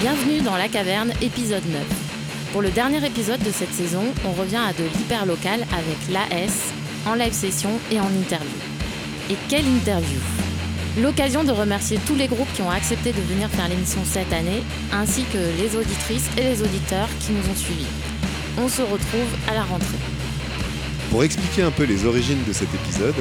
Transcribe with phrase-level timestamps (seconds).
[0.00, 1.82] Bienvenue dans La Caverne, épisode 9.
[2.52, 6.72] Pour le dernier épisode de cette saison, on revient à de l'hyper local avec l'AS,
[7.04, 8.58] en live session et en interview.
[9.28, 10.20] Et quelle interview
[11.02, 14.62] L'occasion de remercier tous les groupes qui ont accepté de venir faire l'émission cette année,
[14.92, 17.90] ainsi que les auditrices et les auditeurs qui nous ont suivis.
[18.56, 19.98] On se retrouve à la rentrée.
[21.10, 23.16] Pour expliquer un peu les origines de cet épisode,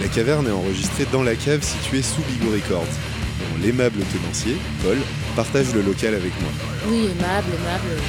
[0.00, 4.98] la caverne est enregistrée dans la cave située sous Bigot Records, dont l'aimable tenancier, Paul,
[5.36, 6.50] partage le local avec moi.
[6.88, 8.02] Oui, aimable, aimable.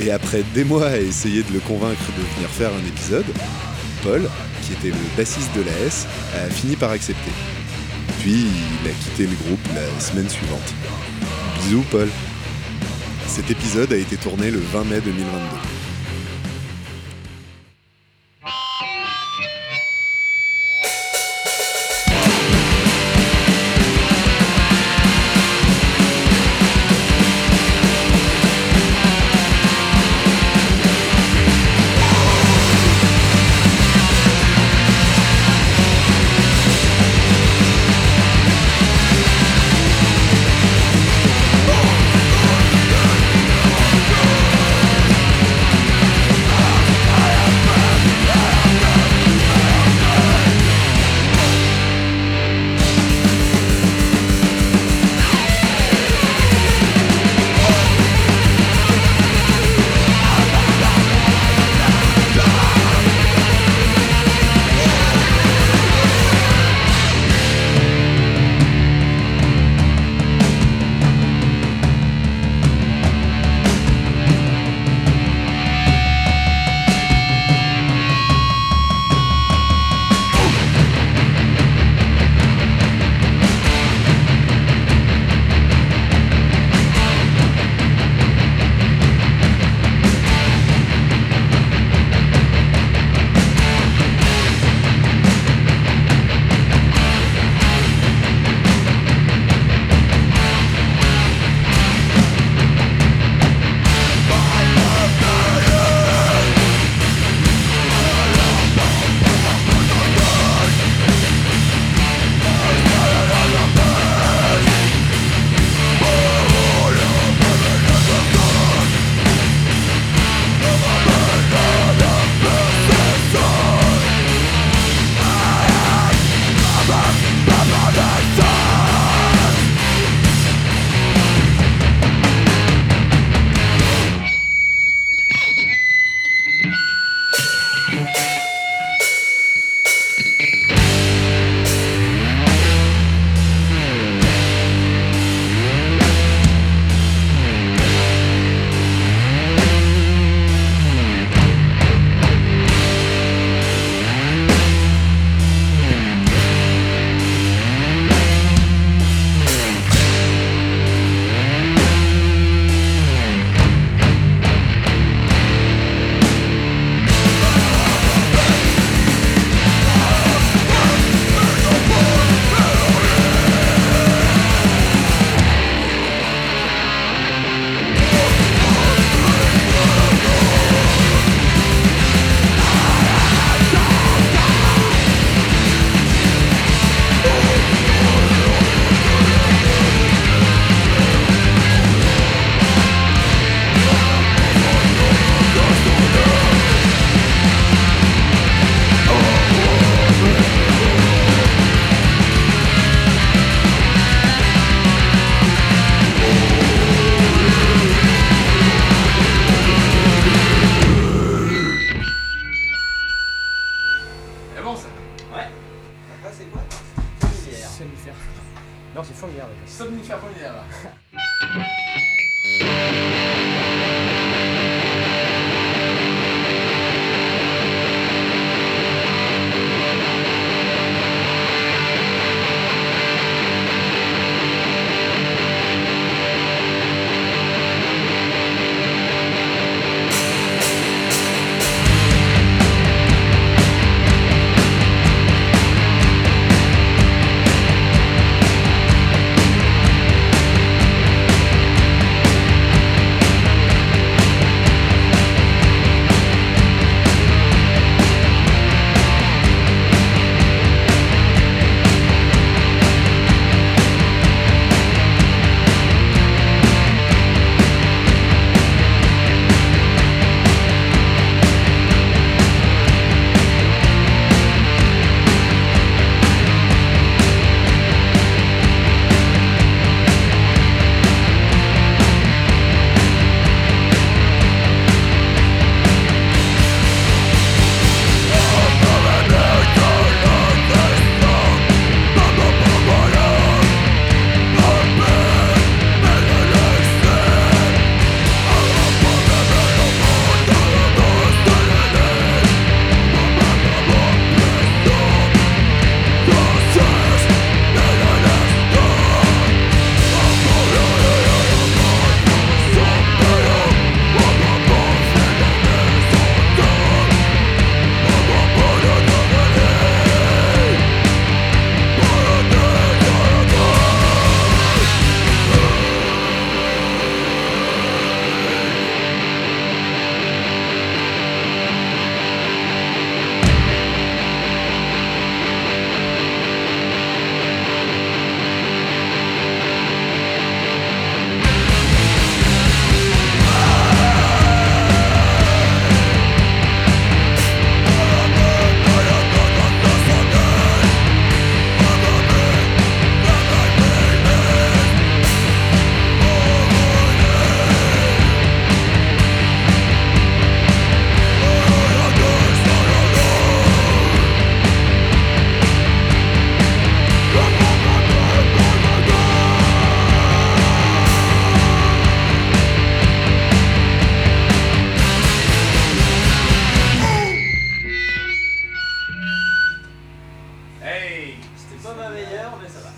[0.00, 3.26] Et après des mois à essayer de le convaincre de venir faire un épisode,
[4.02, 4.28] Paul,
[4.62, 7.30] qui était le bassiste de la S, a fini par accepter.
[8.20, 10.74] Puis il a quitté le groupe la semaine suivante.
[11.60, 12.08] Bisous Paul.
[13.26, 15.73] Cet épisode a été tourné le 20 mai 2022.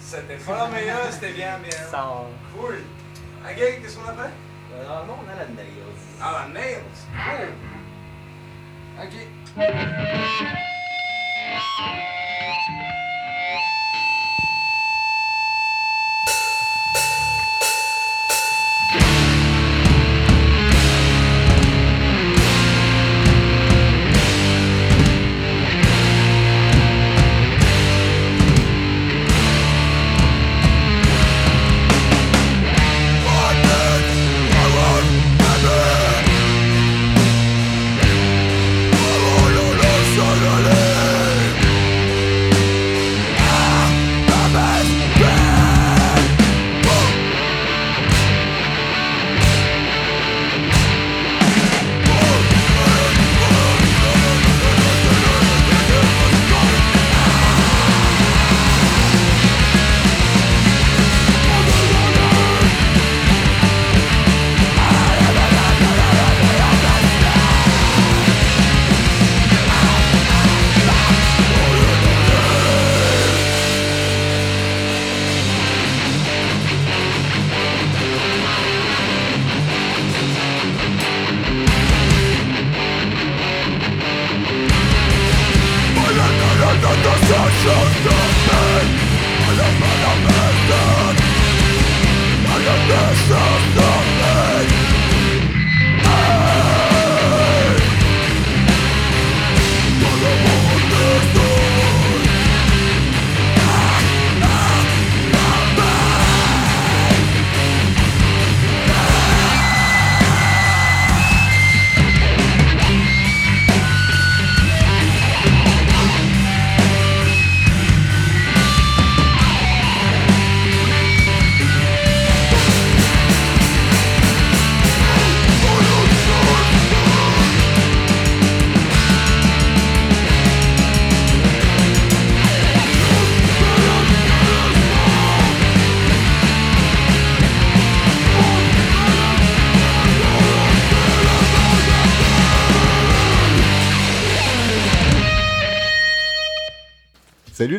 [0.00, 1.78] C'était pas la meilleure, c'était bien, bien.
[1.90, 2.06] Ça,
[2.56, 2.78] Cool.
[3.44, 4.30] Ok, qu'est-ce qu'on a fait?
[4.74, 5.82] Euh, normalement, on a la nails.
[6.20, 6.82] Ah, la nails.
[7.24, 7.52] Cool.
[9.02, 9.14] Ok.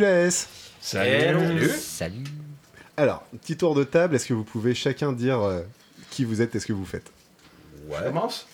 [0.07, 0.49] S
[0.79, 1.69] Salut.
[1.69, 2.23] Salut.
[2.95, 5.61] Alors, petit tour de table, est-ce que vous pouvez chacun dire euh,
[6.09, 7.11] qui vous êtes et ce que vous faites?
[7.89, 8.47] Je commence?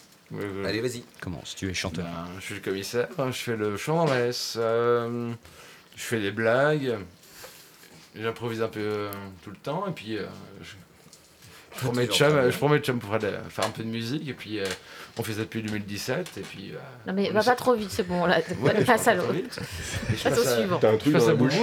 [0.65, 1.03] Allez, vas-y.
[1.21, 2.05] Commence, tu es chanteur.
[2.05, 5.31] Ben, je suis le commissaire, je fais le chant dans la S, euh,
[5.95, 6.97] je fais des blagues,
[8.15, 9.11] j'improvise un peu euh,
[9.43, 10.25] tout le temps, et puis euh,
[10.61, 10.71] je,
[11.75, 14.27] je prends mes chums, je prends mes chums pour aller faire un peu de musique,
[14.27, 14.65] et puis euh,
[15.17, 16.71] on fait ça depuis 2017, et puis...
[16.71, 16.77] euh,
[17.07, 18.39] Non mais va pas trop vite, c'est bon là.
[18.61, 19.31] Ouais, passe à l'autre.
[20.23, 20.79] Passe au suivant.
[20.79, 21.53] T'as un truc dans à la bouche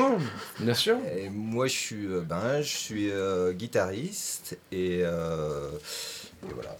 [0.60, 0.96] bien sûr.
[1.16, 5.68] Et moi, je suis euh, ben, je suis euh, guitariste et, euh,
[6.48, 6.76] et voilà.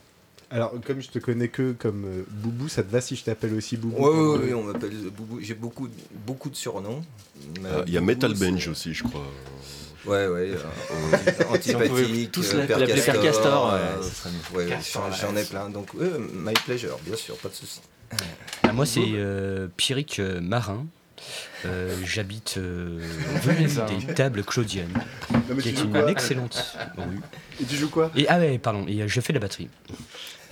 [0.52, 3.54] Alors, comme je te connais que comme euh, Boubou, ça te va si je t'appelle
[3.54, 4.04] aussi Boubou?
[4.04, 5.38] Ouais, ouais, ouais, on m'appelle Boubou.
[5.40, 5.88] J'ai beaucoup,
[6.26, 7.02] beaucoup de surnoms.
[7.86, 9.26] Il y a Metal Bench aussi, je crois.
[10.07, 10.50] Ouais, ouais.
[10.52, 13.97] euh, antipathique, tous l'appeler Père Castor, euh,
[14.54, 14.69] ouais,
[15.21, 15.69] j'en- ai plein.
[15.69, 17.80] Donc, euh, my pleasure, bien sûr, pas de souci.
[18.62, 20.87] Ah, moi, c'est euh, Pierrick euh, Marin.
[21.66, 22.99] Euh, J'habite euh,
[23.47, 23.87] des hein.
[24.14, 24.95] tables Claudiennes,
[25.61, 27.21] qui est une excellente rue.
[27.61, 28.11] Et tu joues quoi?
[28.16, 29.69] Et ah ouais, pardon, et euh, je fais la batterie.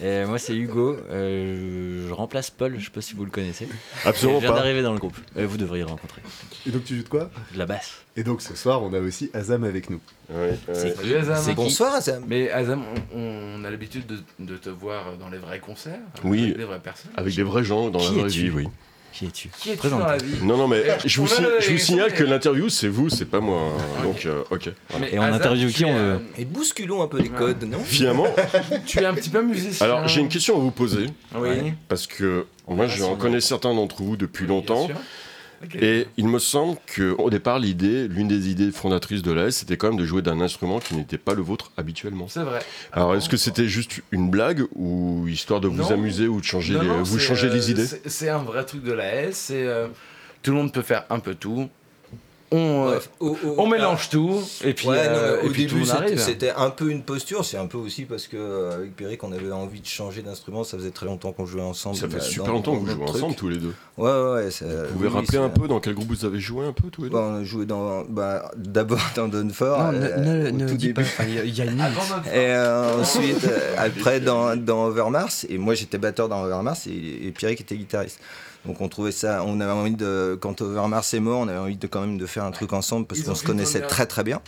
[0.00, 3.68] Et moi c'est Hugo, euh, je remplace Paul, je sais pas si vous le connaissez.
[4.04, 4.60] Absolument je viens pas.
[4.60, 5.16] d'arriver dans le groupe.
[5.36, 6.22] Euh, vous devriez le rencontrer.
[6.66, 7.30] Et donc tu joues de quoi?
[7.52, 8.02] De la basse.
[8.16, 10.00] Et donc ce soir, on a aussi Azam avec nous.
[10.30, 11.36] Ouais, Azam.
[11.42, 11.54] C'est qui?
[11.56, 12.24] Bonsoir, Azam.
[12.28, 13.20] Mais Azam, on,
[13.60, 16.44] on a l'habitude de, de te voir dans les vrais concerts, Oui.
[16.44, 17.10] avec des vraies personnes.
[17.16, 18.68] Avec des vrais gens dans Qui la vraie vie, oui.
[19.12, 22.12] Qui es-tu Qui es-tu dans la vie Non, non, mais je vous, si- je signale
[22.12, 23.58] que l'interview, c'est vous, c'est pas moi.
[23.76, 24.02] hein.
[24.04, 24.70] Donc, euh, ok.
[24.90, 25.06] voilà.
[25.06, 25.22] Mais Et on
[25.68, 28.26] tu qui, on es, veut euh, Et bousculons un peu les codes, non Finalement,
[28.86, 29.86] Tu es un petit peu musicien.
[29.86, 31.06] alors j'ai une question à vous poser.
[31.34, 31.72] Oui.
[31.88, 34.86] Parce que moi, j'en son connais certains d'entre vous depuis Bien longtemps.
[34.86, 34.96] sûr.
[35.80, 39.88] Et il me semble qu'au départ, l'idée, l'une des idées fondatrices de l'AS, c'était quand
[39.88, 42.26] même de jouer d'un instrument qui n'était pas le vôtre habituellement.
[42.28, 42.60] C'est vrai.
[42.92, 45.90] Alors, est-ce que c'était juste une blague ou histoire de vous Non.
[45.90, 47.86] amuser ou de changer, Non, les, non, vous changer euh, les idées?
[48.06, 49.36] c'est- un vrai truc de la S.
[49.48, 49.88] C'est euh,
[50.42, 51.68] tout le monde peut faire un peu tout.
[52.50, 55.50] On, euh, Bref, au- au- on mélange tout et puis, Ouais, non, euh, et au
[55.50, 56.18] puis début c'était- arrive.
[56.18, 59.32] c'était un peu une posture, c'est un peu aussi parce que euh, avec Pierrick on
[59.32, 61.96] avait envie de changer d'instrument, ça faisait très longtemps qu'on jouait ensemble.
[61.96, 63.74] Ça fait bah, super longtemps que vous jouez ensemble tous les deux.
[63.98, 64.50] Ouais, ouais, ouais.
[64.50, 66.88] ça- Vous pouvez oui, rappeler un peu dans quel groupe vous avez joué un peu
[66.88, 69.92] tous les deux Bah, on a joué dans, bah, d'abord dans Dunford.
[69.92, 71.02] Non, ne, euh, ne, au ne tout dis pas.
[71.02, 71.14] début.
[71.46, 71.84] Il y, a- une Et
[72.34, 77.60] euh, ensuite, après dans, dans Overmars, et moi j'étais batteur dans Overmars et, et Pierrick
[77.60, 78.20] était guitariste.
[78.68, 81.78] Donc on trouvait ça, on avait envie de, quand Overmars est mort, on avait envie
[81.78, 84.22] de quand même de faire un truc ensemble parce qu'on se connaissait tourner- très très
[84.24, 84.42] bien.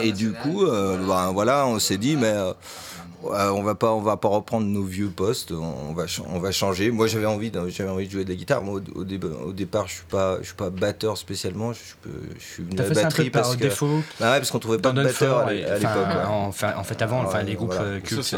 [0.00, 2.52] Et du coup, euh, ben, voilà, on s'est dit, mais euh,
[3.22, 6.52] ouais, on va pas, on va pas reprendre nos vieux postes, on va, on va
[6.52, 6.90] changer.
[6.90, 8.62] Moi, j'avais envie, de, j'avais envie de jouer de la guitare.
[8.62, 11.72] Moi, au, au dé- au départ, je suis pas, je suis pas batteur spécialement.
[11.72, 11.78] Je,
[12.38, 15.02] suis venu à la batterie parce que, défaut bah ouais, parce qu'on trouvait pas de
[15.02, 15.88] batteur à, l'époque.
[16.28, 18.36] en fait, avant, Ouais, enfin, les groupes euh, cultes,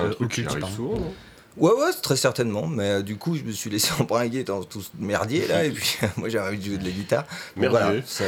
[1.58, 2.66] euh, Ouais, ouais, très certainement.
[2.66, 5.70] Mais euh, du coup, je me suis laissé embringuer dans tout ce merdier là, et
[5.70, 7.24] puis moi, j'avais envie de jouer de la guitare.
[7.56, 7.80] Donc, Merdier.
[7.80, 8.24] voilà, ça,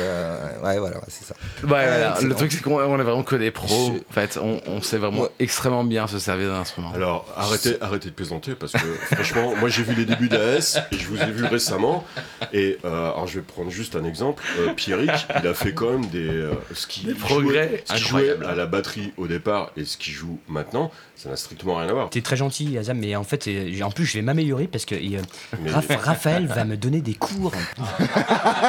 [0.63, 1.35] ouais, voilà, c'est ça.
[1.63, 2.29] Ouais, voilà, excellent.
[2.29, 3.93] le truc c'est qu'on on est vraiment que des pros.
[3.95, 5.29] Je- En fait, on, on sait vraiment Ouais.
[5.39, 6.93] extrêmement bien se servir d'un instrument.
[6.95, 8.79] Alors, arrêtez, arrêtez de plaisanter parce que
[9.15, 12.05] franchement, moi j'ai vu les débuts d'AS et je vous ai vu récemment.
[12.53, 14.43] Et euh, alors, je vais prendre juste un exemple.
[14.59, 15.11] Euh, Pierrick,
[15.43, 16.29] il a fait quand même des.
[16.29, 18.47] euh, ce qui Des progrès jouait, ce qui jouait incroyables.
[18.47, 21.93] à la batterie au départ et ce qui joue maintenant, ça n'a strictement rien à
[21.93, 22.11] voir.
[22.11, 24.95] T'es très gentil, Azam, mais en fait, euh, en plus, je vais m'améliorer parce que
[24.95, 25.21] euh,
[25.67, 27.53] Raph- Raphaël va me donner des cours.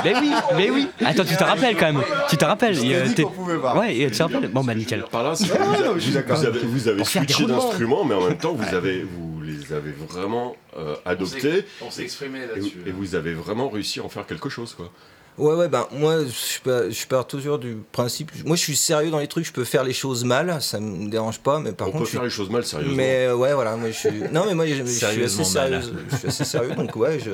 [0.04, 0.88] mais oui, mais oui.
[1.04, 2.02] Attends, tu te rappelles quand même.
[2.30, 2.78] Tu te rappelles.
[2.78, 3.78] il, euh, t'es- pouvait pas.
[3.78, 4.48] Ouais, et tu te rappelles.
[4.50, 5.04] Bon, bah, nickel.
[5.12, 6.40] Par là, vous, avez, je suis vous d'accord.
[6.40, 7.58] avez, vous avez switché roulements.
[7.68, 12.04] d'instruments, mais en même temps, vous, avez, vous les avez vraiment euh, adoptés On s'est
[12.04, 12.78] exprimé et, là-dessus.
[12.86, 14.74] et vous avez vraiment réussi à en faire quelque chose.
[14.76, 14.92] Quoi.
[15.38, 18.32] Ouais, ouais, ben moi, je pars, je pars toujours du principe.
[18.46, 21.10] Moi, je suis sérieux dans les trucs, je peux faire les choses mal, ça me
[21.10, 22.04] dérange pas, mais par On contre.
[22.04, 22.96] peut je suis- faire les choses mal, sérieusement.
[22.96, 24.10] Mais euh, ouais, voilà, moi je suis.
[24.32, 25.82] Non, mais moi je, je suis assez sérieux.
[26.12, 27.32] Je suis assez sérieux, donc ouais, je.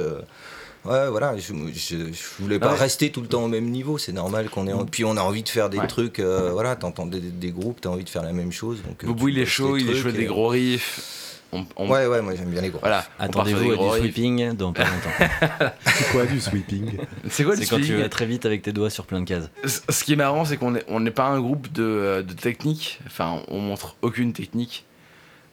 [0.84, 2.79] Ouais, voilà, je, je, je voulais pas Ouais.
[2.79, 4.74] rester tout le temps au même niveau, c'est normal qu'on ait.
[4.74, 5.86] en- Puis on a envie de faire des Ouais.
[5.86, 8.79] trucs, euh, voilà, t'entends des, des groupes, t'as envie de faire la même chose.
[8.81, 11.30] Donc, euh, Boubou, il est chaud, il est chaud des gros riffs.
[11.53, 12.79] On, on- Ouais, ouais, moi j'aime bien les gros.
[12.79, 13.05] Voilà.
[13.20, 15.70] Attendez-vous à gros du sweeping dans pas longtemps.
[15.86, 16.98] C'est quoi du sweeping
[17.29, 19.25] C'est quoi le C'est quand tu vas très vite avec tes doigts sur plein de
[19.25, 19.50] cases.
[19.65, 22.34] Ce ce qui est marrant, c'est qu'on n'est on pas un groupe de, euh, de
[22.34, 23.00] technique.
[23.05, 24.86] Enfin, on montre aucune technique.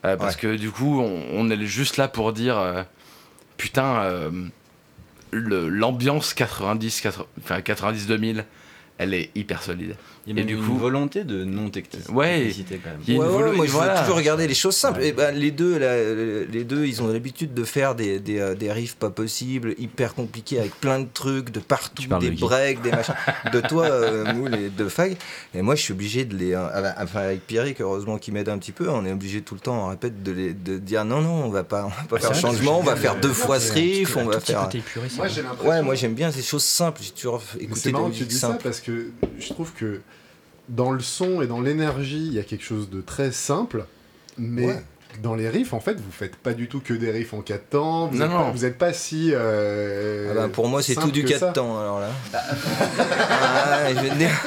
[0.05, 0.41] Euh, parce Ouais.
[0.43, 2.85] que du coup, on, on est juste là pour dire euh,
[3.57, 4.31] putain, euh,
[5.33, 8.45] l'ambiance 90, 80 enfin, 90-2000,
[8.99, 9.95] elle est hyper solide.
[10.27, 12.53] Il y a Et même du une coup- volonté de non-technicité Ouais.
[12.85, 12.99] quand même.
[13.07, 13.95] Il y a Ouais, ouais, moi je voilà.
[13.95, 15.01] veux toujours regarder les choses simples.
[15.03, 15.95] Et ben, les, deux, là,
[16.51, 20.15] les deux, ils ont l'habitude de faire des, des, euh, des riffs pas possibles, hyper
[20.15, 23.15] compliqués, avec plein de trucs de partout, des de qui breaks, des machins.
[23.53, 25.17] De toi, euh, Moule et de Fag.
[25.55, 26.53] Et moi je suis obligé de les.
[26.53, 29.61] euh, Enfin, avec Pierrick, heureusement qu'il m'aide un petit peu, on est obligé tout le
[29.61, 32.19] temps, on répète, de, les, de dire non, non, on va pas, on va pas
[32.19, 34.69] faire vrai que changement, on va faire deux fois ce riff, on va faire.
[35.65, 37.01] Moi moi j'aime bien ces choses simples.
[37.03, 38.63] J'ai toujours écouté c'est des marrant que tu musiques dis ça simples.
[38.65, 38.88] parce que
[39.39, 40.01] je trouve que
[40.69, 43.87] dans le son et dans l'énergie, il y a quelque chose de très simple,
[44.37, 44.77] mais.
[45.23, 47.71] Dans les riffs, en fait, vous faites pas du tout que des riffs en 4
[47.71, 48.07] temps.
[48.09, 48.39] Vous Non, êtes non.
[48.45, 49.31] Pas, vous êtes pas si.
[49.33, 51.47] euh, Ah bah, pour moi, c'est tout du que 4 ça.
[51.53, 52.09] temps, alors là.
[53.01, 54.31] ah, je vais te dire.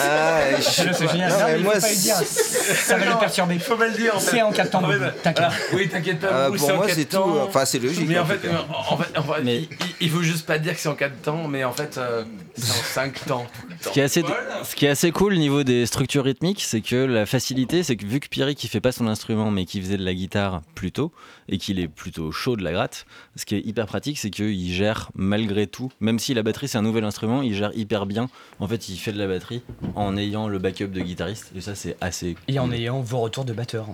[0.00, 1.30] Ah, je C'est génial.
[1.32, 2.16] Non, Non, mais mais il moi, faut pas le dire.
[2.16, 3.58] Ça va le perturber.
[3.58, 4.14] Faut pas le dire.
[4.14, 4.30] en fait.
[4.30, 4.80] C'est en 4 temps.
[4.82, 5.46] Boubou, T'inquiète.
[5.72, 6.28] Oui, t'inquiète pas.
[6.46, 7.16] ah, pour moi, c'est tout.
[7.18, 8.06] Enfin, c'est logique.
[8.06, 8.66] Mais en fait, tout cas.
[8.90, 9.68] en fait, en fait, Mais- il,
[10.02, 12.24] il- faut juste pas dire que c'est en 4 temps, mais en fait, euh,
[12.56, 13.46] c'est en 5 temps.
[13.80, 14.22] Ce qui, est assez,
[14.64, 17.96] ce qui est assez cool au niveau des structures rythmiques, c'est que la facilité, c'est
[17.96, 20.92] que vu que Pierrick il fait pas son instrument, mais faisait de la guitare plus
[20.92, 21.12] tôt,
[21.48, 23.06] et qu'il est plutôt chaud de la gratte,
[23.36, 26.78] ce qui est hyper pratique, c'est qu'il gère malgré tout, même si la batterie c'est
[26.78, 28.28] un nouvel instrument, il gère hyper bien.
[28.60, 29.62] En fait, il fait de la batterie
[29.94, 32.36] en ayant le backup de guitariste, et ça c'est assez.
[32.48, 33.86] Et en ayant vos retours de batteur.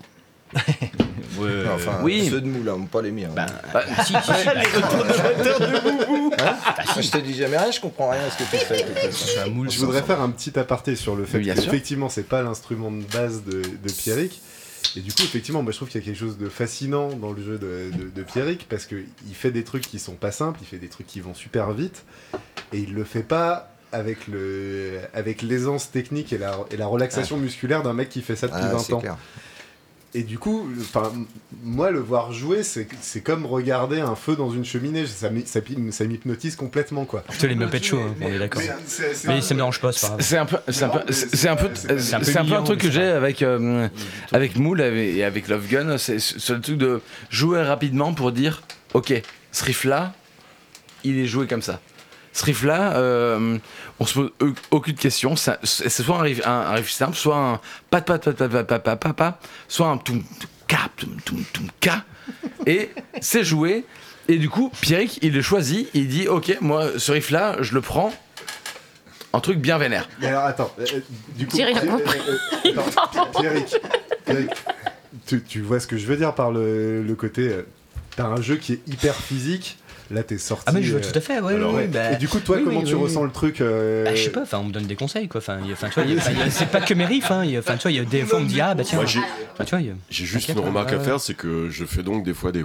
[1.36, 3.30] Ouais, Enfin, oui, ceux de moule, hein, pas les miens.
[3.34, 3.46] Bah,
[4.04, 4.52] si, si, si, bah,
[6.94, 8.84] Moi, je te dis jamais rien, je comprends rien à ce que tu fais.
[8.84, 9.70] de.
[9.70, 11.72] Je voudrais faire un petit aparté sur le fait Bien que sûr.
[11.72, 14.40] effectivement c'est pas l'instrument de base de, de Pierrick.
[14.96, 17.32] Et du coup effectivement moi je trouve qu'il y a quelque chose de fascinant dans
[17.32, 20.60] le jeu de, de, de Pierrick parce qu'il fait des trucs qui sont pas simples,
[20.62, 22.04] il fait des trucs qui vont super vite
[22.72, 27.36] et il le fait pas avec le avec l'aisance technique et la, et la relaxation
[27.36, 29.00] musculaire d'un mec qui fait ça depuis Ah, 20 c'est ans.
[29.00, 29.16] clair.
[30.16, 31.12] Et du coup, enfin,
[31.64, 35.06] moi, le voir jouer, c'est c'est comme regarder un feu dans une cheminée.
[35.06, 37.24] Ça ça ça m'hypnotise complètement, quoi.
[37.28, 38.62] Putain, les Muppets Show, hein, on est d'accord.
[39.26, 40.16] Mais ça me dérange pas, c'est pas.
[40.20, 40.88] C'est un peu, c'est un
[41.56, 43.88] peu, c'est un peu, truc que j'ai avec euh,
[44.30, 45.98] avec Moule et avec Love Gun.
[45.98, 50.14] C'est c'est le truc de jouer rapidement pour dire, ok, ce riff là,
[51.02, 51.80] il est joué comme ça
[52.34, 53.58] ce riff-là, euh,
[54.00, 54.32] on se pose
[54.72, 55.36] aucune question.
[55.36, 57.60] C'est soit un riff, un, un simple, soit un
[57.90, 60.22] pat pat pat pat pat pat pat, pat soit un toum
[60.66, 62.04] ka toum toum ka.
[62.66, 63.84] Et c'est joué.
[64.26, 65.88] Et du coup, Pierrick, il le choisit.
[65.94, 68.12] Il dit Ok, moi, ce riff-là, je le prends
[69.32, 70.08] un truc bien vénère.
[70.20, 71.00] Mais alors attends, euh, euh
[71.36, 71.46] du
[74.28, 74.46] euh,
[75.48, 77.60] tu, vois ce que je veux dire par le, le côté.
[78.16, 79.78] T'as un jeu qui est hyper physique
[80.10, 80.64] là t'es sorti.
[80.66, 81.86] Ah mais je vois euh, tout à fait, ouais, alors, ouais, ouais.
[81.86, 84.14] bah, Et du coup, toi, oui, comment oui, tu oui, ressens le truc euh, Bah,
[84.14, 85.38] je sais pas, enfin on me donne des conseils quoi.
[85.40, 85.58] Enfin,
[86.50, 87.30] c'est pas que mes riffs.
[87.30, 87.42] Hein.
[87.44, 88.74] il y a- Enfin, tu vois, il y a des fois on me dit ah
[88.74, 88.96] bah tiens.
[88.98, 89.20] Moi, j'ai-
[89.52, 91.68] Enfin, tu vois, il y a- J'ai juste une remarque ouais, à faire, c'est que
[91.70, 92.64] je fais donc des fois des,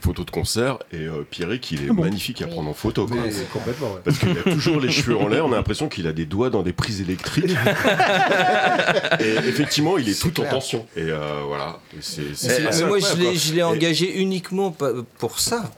[0.00, 3.06] photos de concert et euh, Pierrick, il est Ah bon magnifique à prendre en photo.
[3.06, 3.16] quoi.
[3.24, 3.88] mais complètement.
[3.94, 4.00] ouais.
[4.04, 6.50] Parce qu'il a toujours les cheveux en l'air, on a l'impression qu'il a des doigts
[6.50, 7.50] dans des prises électriques.
[9.20, 10.86] et effectivement, il est, tout en tension.
[10.96, 11.80] Et euh, voilà.
[11.94, 14.74] Et moi, je l'ai, engagé uniquement
[15.18, 15.70] pour ça.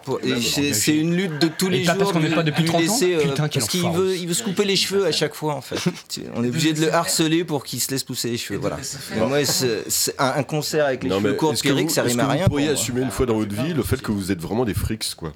[0.73, 1.01] c'est.
[1.11, 1.99] Une lutte de tous Et les pas jours.
[1.99, 4.27] parce qu'on n'est pas depuis lui 30 ans laisser, euh, Putain, parce qu'il veut, il
[4.29, 5.77] veut se couper les cheveux à chaque fois, en fait.
[6.35, 8.59] On est obligé de le harceler pour qu'il se laisse pousser les cheveux.
[8.59, 8.79] Voilà.
[9.17, 11.57] Moi, c'est, un, un concert avec les Non, cheveux courts vous-
[11.91, 12.41] ça est-ce rime que à vous rien.
[12.45, 14.75] pour pourriez assumer une fois dans votre vie le fait que vous êtes vraiment des
[14.75, 15.33] frics, quoi?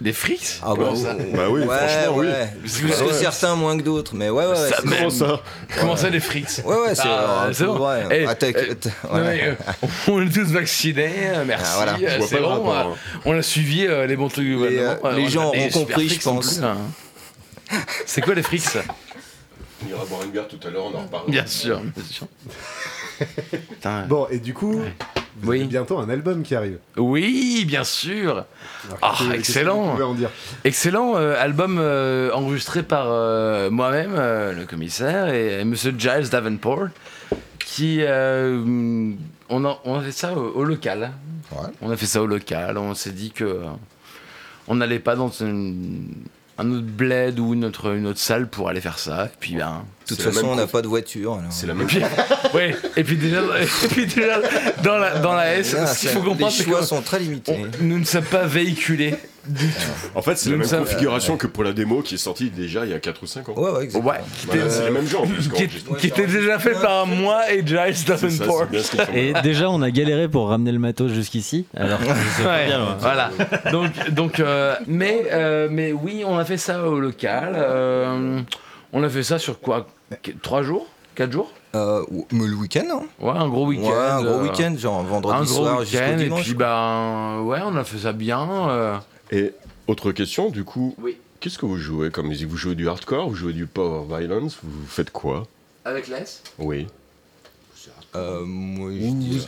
[0.00, 2.26] Des frics Ah bah, ça Bah oui, ouais, franchement, oui.
[2.28, 2.48] ouais.
[2.62, 4.56] Parce Parce que- que certains moins que d'autres, mais ouais, ouais, ouais.
[4.70, 4.98] Ça c'est- même.
[4.98, 5.42] Comment ça
[5.80, 7.84] Comment ça, des frics Ouais, ouais, c'est, Ah, euh, c'est bon.
[7.84, 8.04] ouais.
[8.12, 9.22] Eh, Ah, t'as- Non, ouais.
[9.24, 9.54] mais, euh,
[10.08, 11.64] on est tous vaccinés, euh, merci.
[11.68, 11.96] Ah, voilà.
[12.00, 13.20] euh, c'est bon, rapport, euh, hein.
[13.24, 14.98] on a suivi euh, les bons trucs du gouvernement.
[15.04, 16.54] euh, les gens super compris, je pense.
[16.58, 16.76] plus, hein.
[18.06, 18.62] C'est quoi les frics
[19.84, 21.28] On ira boire une bière tout à l'heure, on en reparle.
[21.28, 22.26] Bien sûr, bien sûr.
[24.08, 24.80] Bon, et du coup,
[25.40, 25.58] vous Oui.
[25.60, 26.78] avez bientôt un album qui arrive.
[26.96, 28.44] Oui, bien sûr.
[29.02, 29.98] Ah, que excellent.
[30.00, 30.30] En dire.
[30.64, 36.88] Excellent euh, album euh, enregistré par euh, moi-même, le commissaire, et, et Monsieur Giles Davenport,
[37.58, 41.12] qui on, a, on a fait ça au, au local.
[41.52, 41.68] Ouais.
[41.80, 42.76] On a fait ça au local.
[42.78, 43.60] On s'est dit que
[44.66, 46.12] on n'allait pas dans une-
[46.58, 49.26] un autre bled ou une autre, une autre salle pour aller faire ça.
[49.26, 49.84] Et puis ben.
[50.08, 51.38] De toute C'est la façon, on n'a pas de voiture.
[51.50, 52.00] C'est la même Puis,
[52.54, 54.40] ouais, et puis déjà, et puis déjà
[54.82, 57.02] dans la dans la S, Ah, ce qu'il faut comprendre, les c'est choix que sont
[57.02, 57.52] très limités.
[57.80, 59.14] on- nous ne sommes pas véhiculés
[59.46, 59.72] du tout.
[60.14, 62.84] En fait, c'est la même sommes- configuration que pour la démo qui est sortie déjà
[62.86, 63.54] il y a 4 ou 5 ans.
[63.56, 64.12] Ouais, ouais, exactement.
[64.12, 65.48] Ouais, qui Voilà, était- c'est les mêmes gens en plus.
[65.98, 68.66] qui, était déjà fait par moi et Giles Davenport.
[69.14, 71.66] Et déjà, on a galéré pour ramener le matos jusqu'ici.
[71.76, 72.04] Alors, que
[72.46, 72.96] Ouais, bien, loin.
[72.98, 73.30] voilà.
[73.72, 77.52] Donc, donc euh, mais, euh, mais oui, on a fait ça au local.
[77.56, 78.40] euh,
[78.92, 79.86] on a fait ça sur quoi?
[80.22, 80.86] Qu- Trois jours?
[81.14, 81.52] Quatre jours?
[81.74, 83.82] Euh, mais le week-end, non Ouais, un gros week-end.
[83.90, 86.42] Ouais, un gros euh, week-end, genre vendredi Un gros soir jusqu'au week-end, et dimanche.
[86.44, 88.68] puis ben, ouais, on a fait ça bien.
[88.70, 88.96] euh,
[89.30, 89.52] Et
[89.86, 91.18] autre question, du coup, Oui.
[91.40, 92.48] qu'est-ce que vous jouez comme musique?
[92.48, 95.46] Vous jouez du hardcore Vous jouez du power violence Vous faites quoi?
[95.84, 96.42] Avec l'S?
[96.58, 96.86] Oui.
[98.16, 98.42] Euh,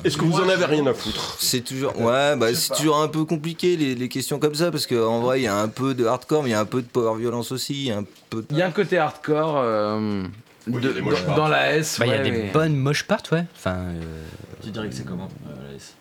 [0.05, 1.37] Est-ce que vous en avez rien à foutre?
[1.39, 4.87] C'est toujours, ouais, bah, c'est toujours un peu compliqué les, les questions comme ça parce
[4.87, 6.83] qu'en vrai il y a un peu de hardcore, mais il y a un peu
[6.83, 8.43] de power violence aussi, il y a un peu.
[8.43, 10.25] de- Il y a un côté hardcore euh,
[10.67, 11.99] Oui, de- il y a des moches dans, la S.
[11.99, 13.45] Bah, il y a ouais, des bonnes moches parts, ouais.
[13.57, 14.25] Enfin, euh,
[14.63, 15.95] Tu dirais que c'est comment euh, Alice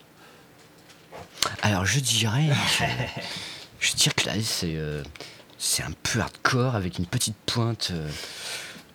[1.62, 2.84] alors je dirais, je,
[3.88, 5.02] je dirais que là c'est euh,
[5.58, 8.08] c'est un peu hardcore avec une petite pointe euh,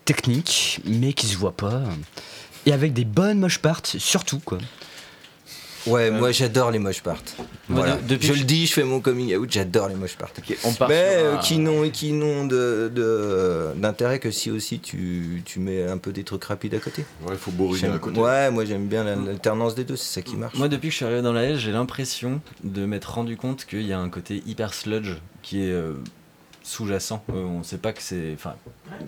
[0.06, 1.82] technique, mais qui se voit pas,
[2.66, 4.60] et avec des bonnes moches parts surtout quoi.
[5.88, 7.22] Ouais, moi j'adore les moches parts.
[7.70, 7.96] Voilà.
[7.98, 10.32] de- depuis je que- le dis, je fais mon coming out, j'adore les moches parts.
[10.64, 14.80] On part Mais euh, un- qui n'ont qui n'ont de- de- d'intérêt que si aussi
[14.80, 17.04] tu, tu mets un peu des trucs rapides à côté.
[17.26, 18.20] Ouais, il faut bourriner J'aime- à côté.
[18.20, 20.56] Ouais, moi j'aime bien la- l'alternance des deux, c'est ça qui marche.
[20.58, 23.66] Moi, depuis que je suis arrivé dans la S, j'ai l'impression de m'être rendu compte
[23.66, 25.94] qu'il y a un côté hyper sludge qui est euh,
[26.64, 27.24] sous-jacent.
[27.32, 28.32] Euh, on sait pas que c'est.
[28.34, 28.56] Enfin,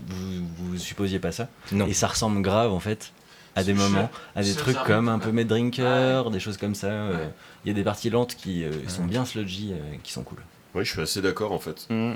[0.08, 1.48] vous, vous supposiez pas ça.
[1.72, 1.88] Non.
[1.88, 3.12] Et ça ressemble grave en fait
[3.58, 6.88] à des moments, à des trucs comme un peu Mad Drinker, des choses comme ça.
[6.88, 7.28] euh,
[7.66, 10.38] Il y a des parties lentes qui euh, sont bien sludgy, euh, qui sont cool.
[10.76, 11.88] Oui, je suis assez d'accord en fait.
[11.90, 12.14] Mm.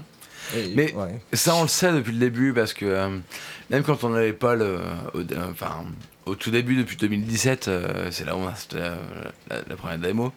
[0.56, 1.21] Et- Mais- ouais.
[1.34, 3.17] Ça, on le sait depuis le début parce que euh,
[3.69, 4.80] même quand on n'avait pas le.
[5.13, 5.84] Au, enfin,
[6.25, 8.95] au tout début, depuis 2017, euh, c'est là où on a euh,
[9.49, 10.32] la, la première démo.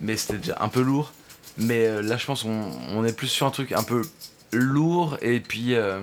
[0.00, 1.12] Mais c'était déjà un peu lourd.
[1.56, 4.02] Mais euh, là, je pense qu'on on est plus sur un truc un peu
[4.52, 6.00] lourd et puis euh,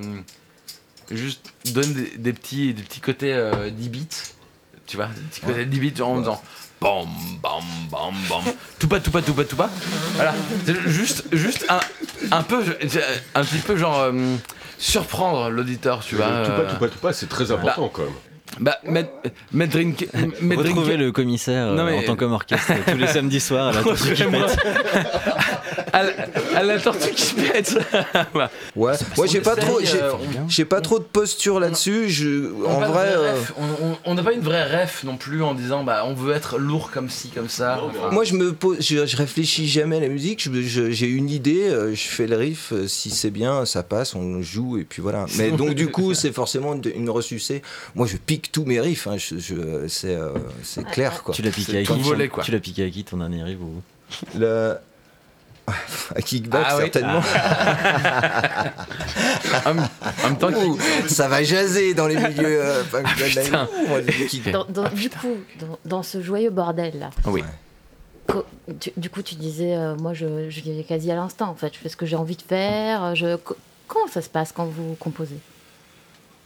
[1.16, 4.08] juste donne des, des petits, des petits côtés euh, 10 bits.
[4.88, 6.42] Tu vois, des petits côtés 10 bits genre en faisant.
[6.82, 7.06] Bam,
[7.44, 8.54] bam, bam, bam.
[8.80, 9.70] Tout pas, tout pas, tout pas, tout pas.
[10.16, 10.34] Voilà.
[10.66, 11.80] C'est Juste, juste un,
[12.32, 12.64] un peu,
[13.36, 14.36] un petit peu genre euh,
[14.80, 16.26] surprendre l'auditeur, tu vois.
[16.26, 18.12] Tout euh, pas, tout pas, tout pas, c'est très important quand même.
[18.60, 19.12] Bah, mettre,
[19.54, 20.08] mettre drink,
[20.42, 23.72] mettre drink- le commissaire euh, Non, mais- en tant qu'orchestre tous les samedis soirs à
[23.72, 23.82] la
[25.94, 26.12] à, la,
[26.56, 27.78] à la tortue qui se pète.
[28.34, 28.50] Voilà.
[28.76, 30.14] Ouais, moi j'ai pas trop, j'ai euh,
[30.48, 32.10] j'ai pas trop de posture là-dessus.
[32.10, 33.34] Je, On en n'a pas de vrai, euh,
[34.06, 36.90] on- n'a pas une vraie ref non plus en disant bah on veut être lourd
[36.92, 37.82] comme ci comme ça.
[37.84, 40.42] Enfin, moi je me pose, je, je réfléchis jamais à la musique.
[40.44, 42.72] Je- je- J'ai une idée, euh, je fais le riff.
[42.88, 45.26] Si c'est bien, ça passe, on joue et puis voilà.
[45.38, 47.62] Mais donc du coup, c'est forcément une, une ressucée.
[47.96, 49.08] Moi, je pique tous mes riffs.
[49.08, 50.30] hein, je, je- c'est euh,
[50.64, 51.34] c'est clair quoi.
[51.34, 52.02] Tu l'as piqué à qui.
[52.44, 53.82] Tu l'as piqué à qui ton dernier riff ou...
[54.38, 54.76] Le...
[56.16, 56.84] À kickback Ah oui.
[56.84, 57.22] certainement.
[59.66, 62.62] en, en même temps, Ouh, ça va jaser dans les milieux.
[62.62, 63.68] euh, putain.
[64.52, 67.44] Dans- dans- du coup, dans, dans ce joyeux bordel là, oui.
[68.28, 68.46] co-
[68.80, 71.48] tu- du coup, tu disais, euh, moi, je, je vivais quasi à l'instinct.
[71.48, 73.16] En fait, je fais ce que j'ai envie de faire.
[73.16, 73.58] Je, co-
[73.88, 75.38] comment ça se passe quand vous composez?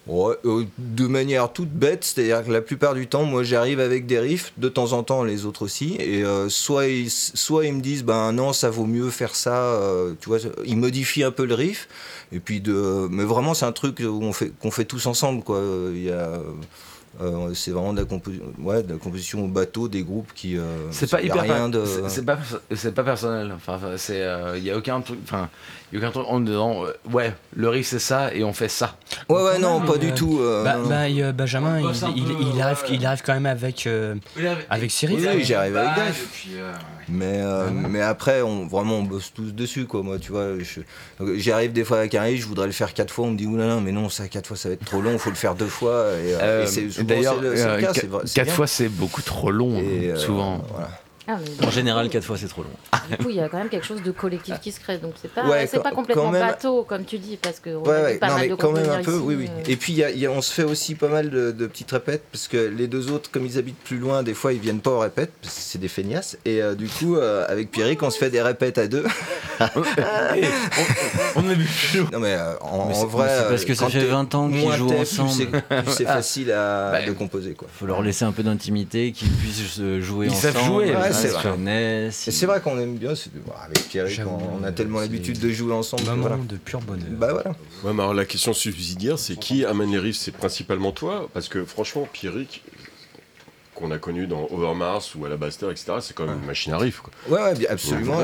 [0.07, 4.05] Ouais, euh, de manière toute bête, c'est-à-dire que la plupart du temps, moi j'arrive avec
[4.05, 7.73] des riffs, de temps en temps les autres aussi, et euh, soit, ils, soit ils
[7.73, 11.31] me disent, ben non, ça vaut mieux faire ça, euh, tu vois, ils modifient un
[11.31, 11.87] peu le riff,
[12.31, 13.07] et puis de.
[13.09, 15.59] Mais vraiment, c'est un truc où on fait, qu'on fait tous ensemble, quoi.
[15.91, 16.39] Il y a.
[17.21, 20.57] euh, c'est vraiment de la, compo- ouais, de la composition au bateau des groupes qui.
[20.57, 21.41] euh, C'est pas hyper.
[21.41, 21.83] rien de.
[22.09, 23.53] c'est- pas, personnel.
[23.55, 24.23] Enfin, c'est.
[24.57, 25.19] Il y a aucun truc.
[25.23, 25.49] Enfin,
[25.91, 26.85] il y a aucun truc en dedans.
[26.85, 28.97] euh, ouais, le riff c'est ça et on fait ça.
[29.29, 30.39] Ouais, ouais, non, pas du tout.
[30.63, 30.89] Bah, non, non.
[30.89, 31.85] bah, Benjamin, il,
[32.17, 34.15] il- peu, il arrive, il arrive quand même avec, euh,
[34.69, 35.19] avec riffs.
[35.21, 36.71] Oui, oui, j'arrive avec Bah, puis, euh,
[37.07, 40.01] Mais, euh, mais après, on, vraiment, on bosse tous dessus, quoi.
[40.01, 40.53] Moi, tu vois,
[41.37, 43.45] j'arrive des fois avec un riff, je voudrais le faire quatre fois, on me dit,
[43.45, 45.67] oulala, mais non, ça, quatre fois, ça va être trop long, faut le faire deux
[45.67, 46.07] fois.
[46.23, 48.45] Et, euh, euh, D'ailleurs, euh, quatre bien.
[48.53, 50.65] fois c'est beaucoup trop long, Et, hein, euh, souvent.
[51.27, 52.69] Ah, mais En général, 4 fois c'est trop long.
[53.09, 54.97] Du coup, il y a quand même quelque chose de collectif qui se crée.
[54.99, 57.69] Donc, c'est pas, Ouais, c'est quand- pas complètement même- bateau, comme tu dis, parce que
[57.71, 59.49] on Ouais, ouais, pas non, mal mais de quand même un peu, ici, oui, oui.
[59.49, 61.29] euh, Et puis, il y a- il y a- on se fait aussi pas mal
[61.29, 64.33] de, de petites répètes, parce que les deux autres, comme ils habitent plus loin, des
[64.33, 66.37] fois, ils viennent pas aux répètes, parce que c'est des feignasses.
[66.45, 69.05] Et euh, du coup, euh, avec Pierrick, on se fait des répètes à deux.
[70.35, 70.43] Eh,
[71.37, 72.01] on, vu plus.
[72.11, 73.29] Non, mais euh, en, Mais en vrai.
[73.49, 75.29] parce que ça fait t'es 20 ans qu'ils jouent ensemble.
[75.29, 75.37] Plus
[75.69, 77.67] c'est, plus c'est facile à, Bah, de composer, quoi.
[77.73, 80.53] Faut leur laisser un peu d'intimité, qu'ils puissent jouer Ils ensemble.
[80.53, 82.09] savent jouer, ils ouais, se c'est vrai.
[82.11, 83.13] c'est vrai qu'on aime bien,
[83.63, 86.03] avec Pierrick, on, on a tellement l'habitude de jouer ensemble.
[86.17, 86.37] voilà.
[86.37, 87.07] de pur bonheur.
[87.11, 87.49] Bah voilà.
[87.83, 90.17] Ouais, mais alors la question subsidiaire, c'est qui amène les riffs?
[90.17, 91.29] C'est principalement toi?
[91.33, 92.63] Parce que franchement, Pierrick,
[93.75, 96.73] qu'on a connu dans Overmars ou à la Baster, etc., c'est quand même une machine
[96.73, 97.01] à riff.
[97.01, 97.13] Quoi.
[97.29, 98.17] Ouais, ouais, absolument.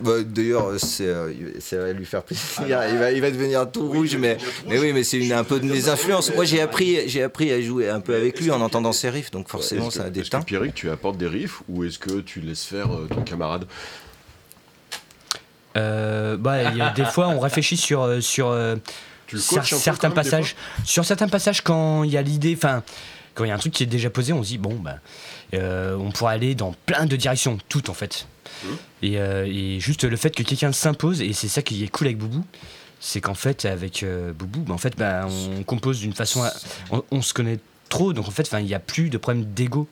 [0.00, 2.44] Bah, D'ailleurs, c'est, euh, ça va lui faire plaisir.
[2.66, 4.36] Il va, il va devenir tout rouge, mais,
[4.68, 6.32] mais oui, mais c'est une, un peu de mes influences.
[6.34, 9.30] Moi, j'ai appris, j'ai appris à jouer un peu avec lui en entendant ses riffs,
[9.30, 10.44] donc forcément, ça a des est-ce que.
[10.44, 13.66] Pierrick, tu apportes des riffs ou est-ce que tu laisses faire euh, ton camarade?
[15.76, 18.54] Euh, bah, il y a des fois, on réfléchit sur, euh, sur
[19.64, 20.56] certains passages.
[20.84, 22.82] Sur certains passages, quand il y a l'idée, enfin,
[23.38, 24.96] quand il y a un truc qui est déjà posé, on se dit bon, bah,
[25.54, 28.26] euh, on pourrait aller dans plein de directions, toutes en fait.
[29.02, 32.08] Et, euh, et juste le fait que quelqu'un s'impose, et c'est ça qui est cool
[32.08, 32.44] avec Boubou,
[32.98, 35.26] c'est qu'en fait, avec euh, Boubou, en fait, bah,
[35.58, 36.52] on compose d'une façon, à-
[36.90, 39.86] on, on se connaît trop, donc en fait, il n'y a plus de problème d'ego.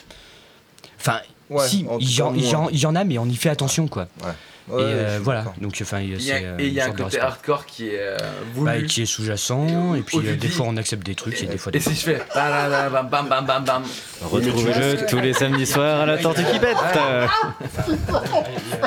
[0.99, 2.41] Enfin, Ouais, si, il y, en- y
[2.81, 4.09] y a, mais on y fait attention, quoi.
[4.25, 4.33] Ouais,
[4.69, 6.93] Ouais, et euh, voilà, donc enfin, et il y a, et y a euh, un
[6.93, 8.17] côté hardcore qui est euh,
[8.53, 8.67] voulu.
[8.67, 11.57] Bah, qui est sous-jacent, et puis euh, des fois on accepte des trucs, et, des
[11.57, 13.83] fois des Et si je fais bam bam bam bam bam bam,
[14.23, 16.77] Retrouvez-le tous les samedis soirs à la tortue qui pète.
[16.79, 17.29] Ça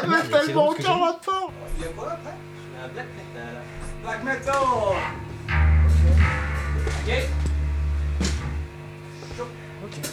[0.05, 1.53] n'a tellement encore aucun rapport.
[1.77, 2.35] Il y a quoi après?
[2.93, 3.61] Black metal.
[4.03, 4.55] Black metal.
[9.37, 9.49] Ok.
[9.85, 10.09] Ok.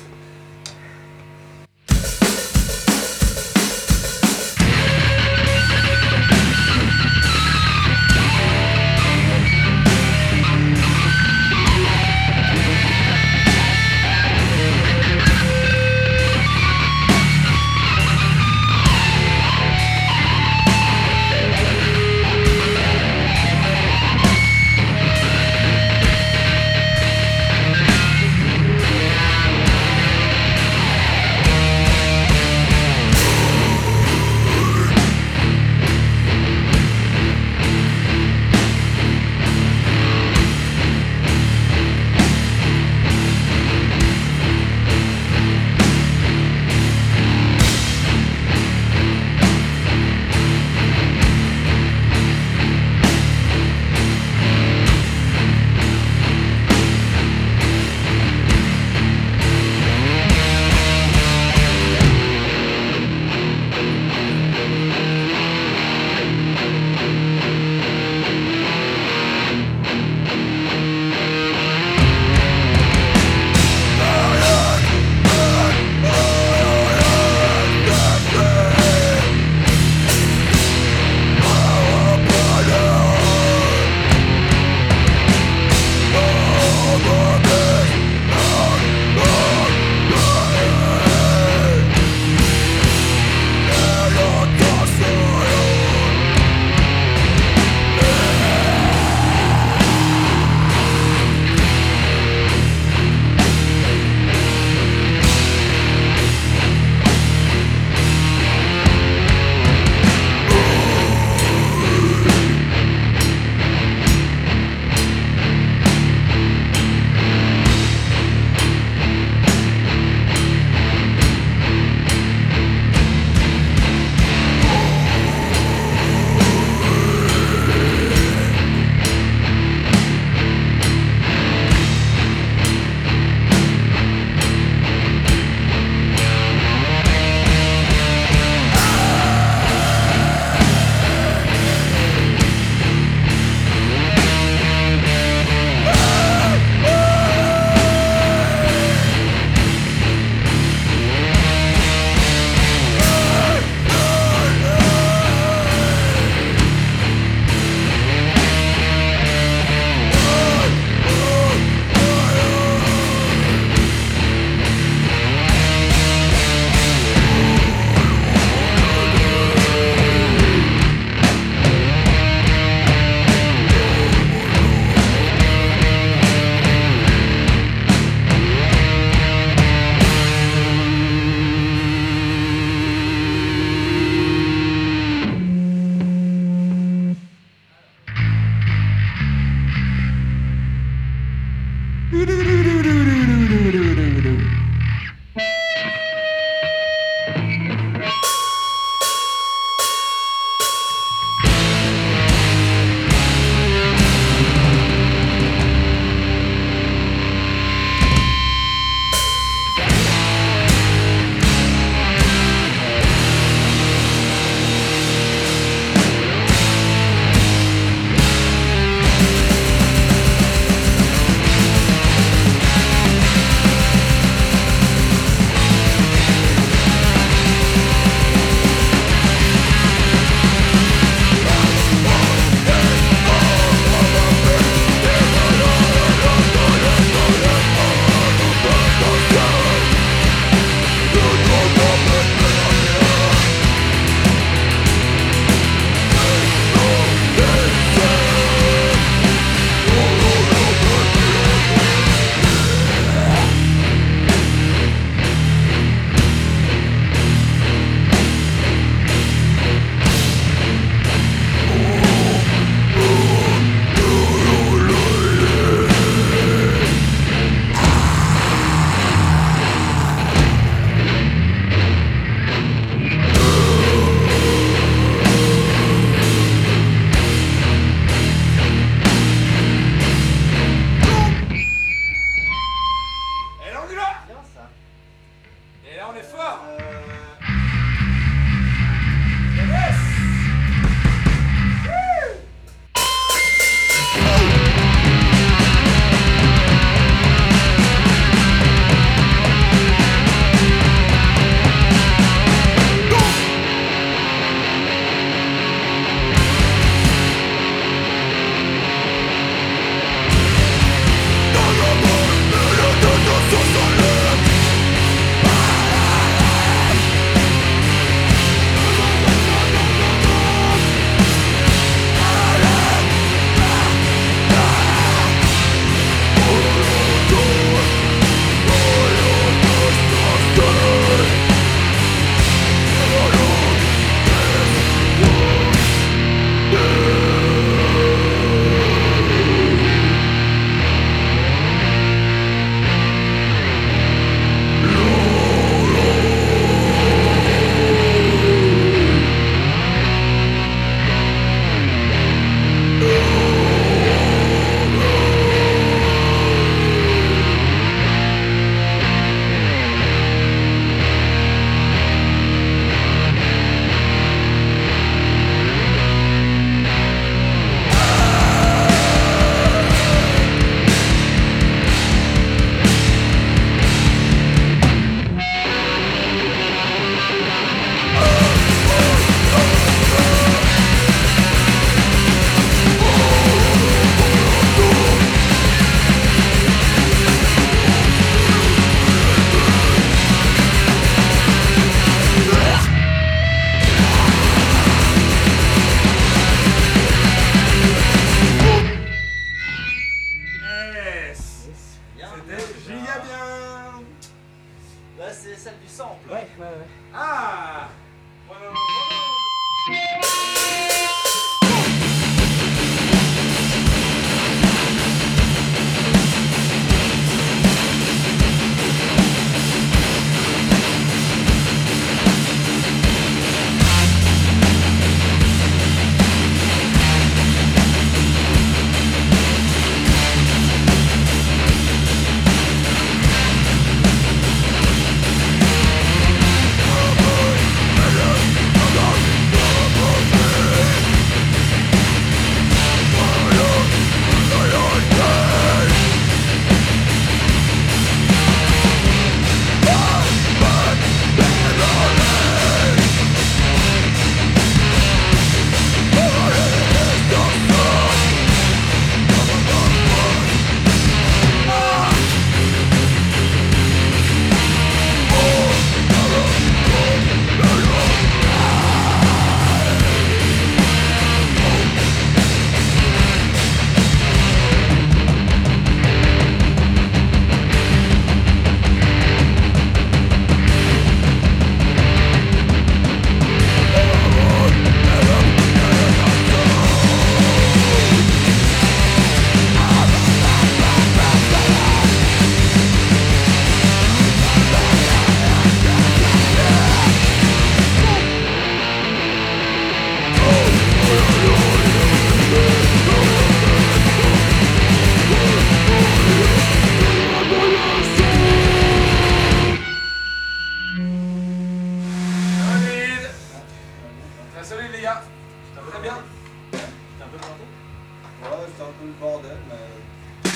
[518.67, 520.51] c'était un peu le bordel, mais.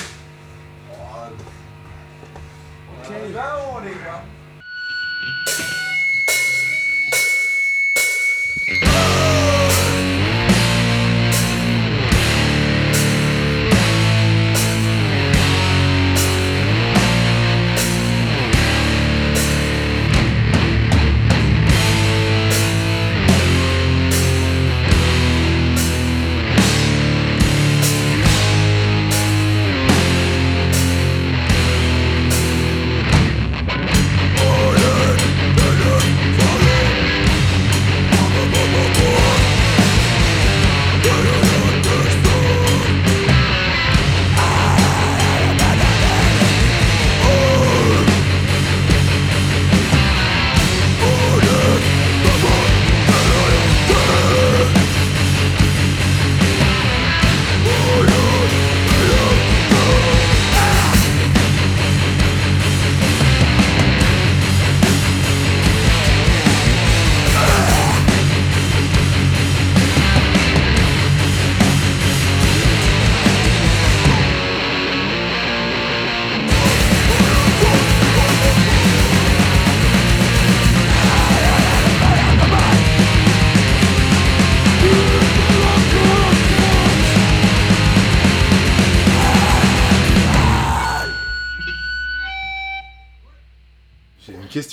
[0.91, 1.29] Oh, euh,
[3.03, 3.09] ok.
[3.33, 4.23] Ben, on les voit.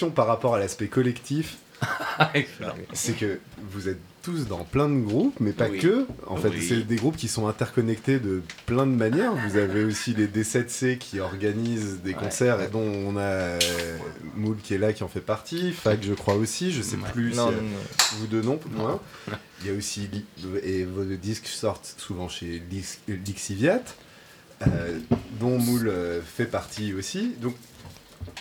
[0.08, 1.58] Question par rapport à l'aspect collectif.
[2.92, 3.38] c'est que
[3.70, 5.78] vous êtes tous dans plein de groupes, mais pas Oui.
[5.78, 6.06] que.
[6.26, 6.66] En fait, Oui.
[6.68, 9.32] c'est des groupes qui sont interconnectés de plein de manières.
[9.48, 13.58] Vous avez aussi les D7C qui organisent des concerts et dont on a euh,
[14.34, 15.70] Moule qui est là, qui en fait partie.
[15.70, 16.72] Fac, je crois aussi.
[16.72, 18.18] Je sais plus Non, si, non, euh, non.
[18.18, 19.00] vous deux non, moins.
[19.62, 20.08] Il y a aussi
[20.64, 23.82] et vos disques sortent souvent chez Lix- Lixiviat,
[24.66, 24.98] euh,
[25.38, 25.92] dont Moule
[26.26, 27.34] fait partie aussi.
[27.40, 27.54] Donc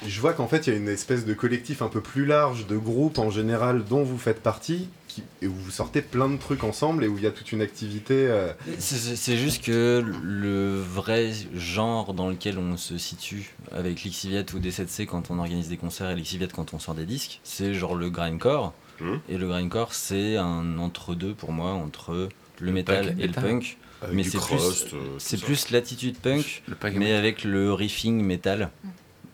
[0.05, 2.67] je vois qu'en fait il y a une espèce de collectif un peu plus large
[2.67, 6.37] de groupes en général dont vous faites partie qui, et où vous sortez plein de
[6.37, 8.27] trucs ensemble et où il y a toute une activité.
[8.27, 14.59] euh, C'est- juste que le vrai genre dans lequel on se situe avec l'Ixiviat ou
[14.59, 17.95] D7C quand on organise des concerts et l'Ixiviat quand on sort des disques, c'est genre
[17.95, 18.73] le grindcore.
[18.99, 19.19] Mhm.
[19.29, 22.29] Et le grindcore, c'est un entre-deux pour moi, entre
[22.59, 23.43] le, metal et le metal.
[23.43, 23.77] punk.
[24.01, 26.61] Avec Mais c'est plus, euh, plus l'attitude punk,
[26.95, 28.69] mais avec le riffing metal.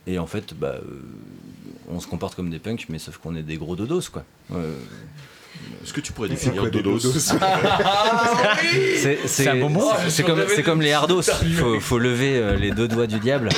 [0.08, 0.82] Et en fait, bah, euh,
[1.89, 4.24] on se comporte comme des punks, mais sauf qu'on est des gros dodos, quoi.
[4.54, 4.74] Euh,
[5.84, 7.20] Est-ce que tu pourrais définir quoi des Dodos dodos
[9.26, 9.89] C'est un bon mot.
[10.10, 11.22] c'est- comme, les hardos.
[11.22, 13.49] Faut, faut lever euh, les deux doigts du diable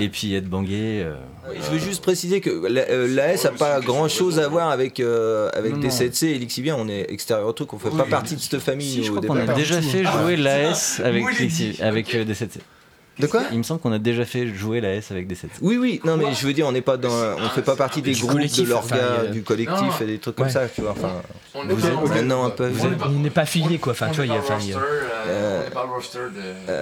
[0.00, 1.02] et puis être bangué.
[1.04, 1.14] euh.
[1.54, 5.50] Je veux juste préciser que la- l'AS n'a pas grand chose à voir avec, euh,
[5.54, 5.92] avec Non, des non.
[5.94, 8.88] 7C et Lixivia, on est extérieur au truc, on fait pas partie de cette famille.
[8.90, 11.24] Si, je crois qu'on a déjà fait jouer l'AS avec,
[11.80, 12.60] avec 7C.
[13.18, 15.48] De quoi Il me semble qu'on a déjà fait jouer l'AS avec des 7C.
[15.60, 18.00] Oui, oui, non, mais je veux dire, on n'est pas dans, on fait pas partie
[18.02, 19.98] des groupes de l'orga, du collectif Non.
[20.00, 20.52] et des trucs comme Ouais.
[20.52, 20.92] ça, tu vois.
[20.92, 21.10] Enfin,
[21.54, 22.70] On Vous êtes- maintenant un peu.
[23.04, 23.92] On n'est pas affilié quoi.
[23.92, 24.38] Enfin, tu vois, il y a.
[24.40, 24.78] a-
[25.28, 26.72] Euh, on n'est pas le roster de.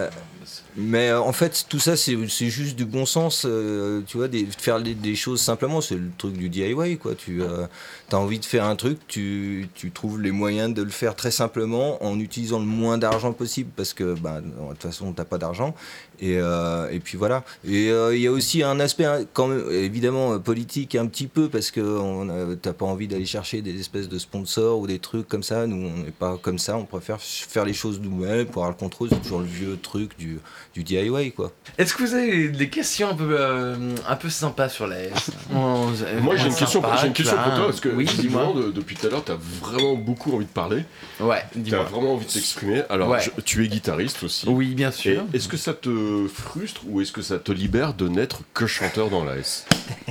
[0.77, 2.17] Mais euh, en fait, tout ça, c'est
[2.51, 5.81] juste du bon sens, euh, tu vois, des, de faire des, choses simplement.
[5.81, 7.15] C'est le truc du DIY, quoi.
[7.15, 11.15] Tu as envie de faire un truc, tu, tu trouves les moyens de le faire
[11.15, 15.25] très simplement en utilisant le moins d'argent possible parce que, bah, de toute façon, t'as
[15.25, 15.75] pas d'argent.
[16.21, 17.45] Et, euh, et puis voilà.
[17.65, 21.07] Et euh, il y a aussi un aspect, hein, quand même, évidemment, euh, politique un
[21.07, 24.99] petit peu parce que t'as pas envie d'aller chercher des espèces de sponsors ou des
[24.99, 25.67] trucs comme ça.
[25.67, 26.77] Nous, on n'est pas comme ça.
[26.77, 29.09] On préfère faire les choses nous-mêmes pour avoir le contrôle.
[29.11, 30.30] C'est toujours le vieux truc du,
[30.75, 31.53] du DIY, quoi.
[31.79, 35.31] Est-ce que vous avez des questions un peu, euh, un peu sympas sur la S
[35.51, 38.53] Moi j'ai une question, j'ai une question pour toi parce que oui, dis-moi.
[38.55, 40.85] de- depuis tout à l'heure t'as vraiment beaucoup envie de parler,
[41.21, 41.85] Ouais, t'as dis-moi.
[41.85, 42.83] vraiment envie de t'exprimer.
[42.91, 43.21] Alors Ouais.
[43.21, 44.49] je- tu es guitariste aussi.
[44.49, 45.23] Oui, bien Et sûr.
[45.33, 49.11] est-ce que ça te frustre ou est-ce que ça te libère de n'être que chanteur
[49.11, 49.67] dans la S?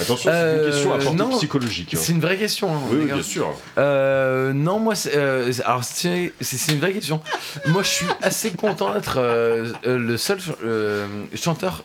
[0.00, 1.94] Attention, c'est Euh, une question à portée non, psychologique.
[1.94, 1.98] hein.
[2.00, 2.74] C'est une vraie question.
[2.74, 3.52] hein, Oui, bien sûr.
[3.78, 6.32] Euh, non, moi, c'est, euh, alors c'est
[6.68, 7.20] une vraie question.
[7.66, 11.82] Moi, je suis assez content d'être euh, euh, le seul ch- euh, chanteur,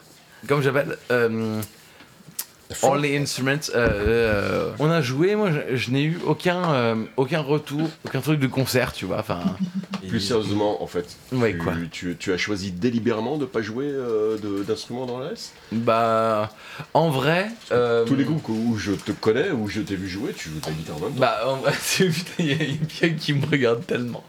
[0.48, 1.62] comme j'appelle, euh,
[2.82, 3.70] all the instruments.
[3.76, 8.22] euh, euh, on a joué, moi, je, je n'ai eu aucun, euh, aucun retour, aucun
[8.22, 9.20] truc de concert, tu vois.
[9.20, 9.42] Enfin,
[10.08, 11.74] Plus sérieusement, en fait, Ouais, tu, quoi.
[11.92, 16.50] tu- tu as choisi délibérément de pas jouer euh, d'instruments dans la S bah,
[16.94, 17.48] en vrai.
[17.72, 20.60] euh, Tous les groupes où je te connais, où je t'ai vu jouer, tu joues
[20.68, 21.20] la guitare en même temps.
[21.20, 21.72] Bah, en vrai,
[22.40, 24.24] il y a une Pierre qui me regarde tellement.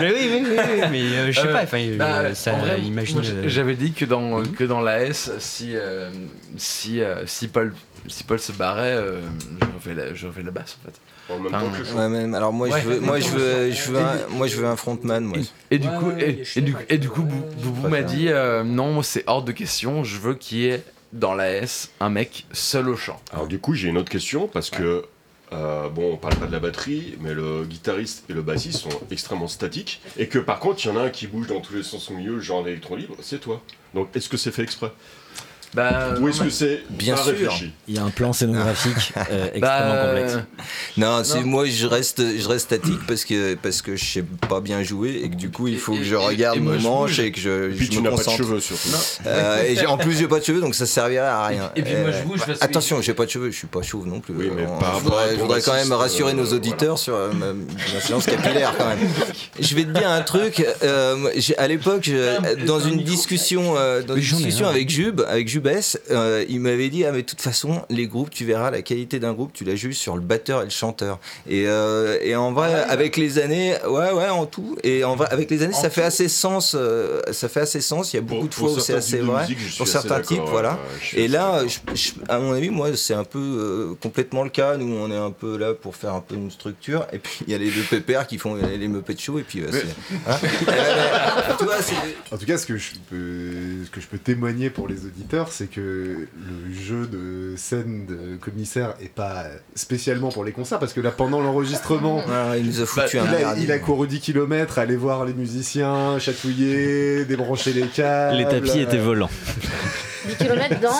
[0.00, 1.62] Mais oui, oui, oui, oui, mais euh, je sais Euh, pas.
[1.62, 3.22] Enfin, euh, Bah, ça en vrai, imagine.
[3.46, 6.10] J'avais dit que dans, que dans la S, si, euh,
[6.58, 7.74] si, euh, si, Paul,
[8.08, 9.20] si Paul se barrait, euh,
[9.60, 11.00] je, refais la, je refais la basse en fait.
[11.32, 11.96] En même enfin, temps que le chant.
[11.96, 12.80] Ouais, même, alors moi, Ouais.
[12.82, 15.38] je veux, moi, je veux, je veux un, moi, je veux un frontman, moi.
[15.70, 18.64] Et du Ouais, coup, et, du, d'accord et du coup, Bou- Boubou m'a dit euh,
[18.64, 20.82] non, moi c'est hors de question, je veux qu'il y ait
[21.12, 23.20] dans la S un mec seul au chant.
[23.32, 25.04] Alors du coup, j'ai une autre question parce que
[25.52, 29.00] euh, bon, on parle pas de la batterie, mais le guitariste et le bassiste sont
[29.10, 31.74] extrêmement statiques et que par contre, il y en a un qui bouge dans tous
[31.74, 33.60] les sens au milieu, genre l'électron libre, c'est toi.
[33.94, 34.90] Donc, est-ce que c'est fait exprès?
[35.74, 37.26] Bah, Ou est-ce que c'est Bien sûr.
[37.26, 40.36] réfléchi Il y a un plan scénographique euh, extrêmement bah, complexe.
[40.98, 44.82] Non, moi, je reste, je reste statique parce que, parce que je sais pas bien
[44.82, 47.20] jouer et que du coup, il faut Et- que je regarde mon manche bouge.
[47.20, 48.36] et que je, Et puis je tu me n'as pas de concentre.
[48.38, 48.88] cheveux surtout.
[49.26, 51.70] Euh, et j'ai- en plus, j'ai pas de cheveux, donc ça servirait à rien.
[51.74, 53.66] Et puis moi, Euh, je bouge parce que- Attention, j'ai pas de cheveux, je suis
[53.66, 54.34] pas chauve non plus.
[54.36, 56.98] Oui, mais Euh, par je voudrais, ton je voudrais quand même rassurer euh, nos auditeurs
[56.98, 58.98] sur euh, ma, ma séance capillaire quand même.
[59.60, 60.64] Je vais te dire un truc.
[60.82, 61.16] euh,
[61.56, 62.10] à l'époque,
[62.66, 65.48] dans une discussion, euh, dans une discussion avec Jube, avec
[66.10, 69.18] Euh, il m'avait dit ah mais de toute façon, les groupes, tu verras la qualité
[69.18, 71.18] d'un groupe, tu la juges sur le batteur et le chanteur.
[71.48, 74.76] Et, euh, et en vrai, avec les années, ouais ouais en tout.
[74.82, 76.74] Et en vrai, avec les années, ça fait assez sens.
[76.78, 78.12] euh, ça fait assez sens.
[78.12, 79.42] Il y a beaucoup de fois où c'est assez vrai.
[79.42, 80.78] musique, Pour certains types, voilà.
[81.14, 81.68] Et là, d'accord.
[81.68, 84.76] je- je- à mon avis, moi, c'est un peu complètement le cas.
[84.76, 87.06] Nous, on est un peu là pour faire un peu une structure.
[87.12, 89.38] Et puis, il y a les deux pépères qui font les Muppet Show.
[89.38, 89.62] Et puis,
[92.30, 95.51] En tout cas, ce que, je peux, ce que je peux témoigner pour les auditeurs,
[95.52, 95.80] c'est que
[96.34, 99.44] le jeu de scène de commissaire est pas
[99.74, 103.24] spécialement pour les concerts, parce que là, pendant l'enregistrement, Ah, il nous a foutu Bah,
[103.24, 107.86] un il a, il a couru 10 km, aller voir les musiciens, chatouiller, débrancher les
[107.86, 108.36] câbles.
[108.38, 109.30] Les tapis étaient volants.
[110.28, 110.90] 10 km dans,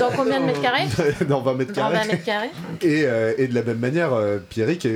[0.00, 0.86] dans combien de mètres carrés
[1.28, 2.08] dans 20 mètres Dans 20 carrés.
[2.08, 2.50] mètres carrés
[2.82, 4.90] Et, euh, et de la même manière, euh, Pierrick est,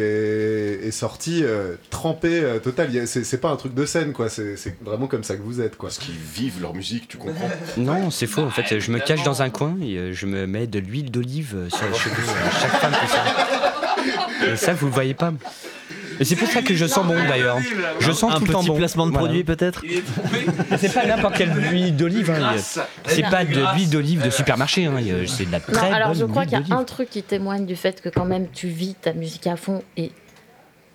[0.86, 2.90] est sorti euh, trempé euh, total.
[3.06, 4.28] C'est pas un truc de scène, quoi.
[4.28, 5.88] C'est vraiment comme ça que vous êtes, quoi.
[5.88, 8.42] Parce qu'ils vivent leur musique, tu comprends Non, c'est faux.
[8.42, 11.68] En fait, je me cache dans un coin et je me mets de l'huile d'olive
[11.68, 12.14] sur les cheveux.
[12.60, 14.52] Chaque femme fait ça.
[14.52, 15.32] Et ça, vous le voyez pas.
[16.20, 17.58] Et c'est pour ça que je sens bon d'ailleurs.
[18.00, 18.76] Je sens un tout le temps petit bon.
[18.76, 19.26] placement de Voilà.
[19.26, 19.82] produit peut-être
[20.78, 22.30] C'est pas n'importe quelle huile d'olive.
[22.30, 22.54] hein.
[23.06, 24.86] C'est pas de l'huile d'olive de supermarché.
[24.86, 24.94] hein.
[25.26, 27.22] C'est de la Non, très alors bonne je crois qu'il y a un truc qui
[27.22, 30.12] témoigne du fait que quand même tu vis ta musique à fond et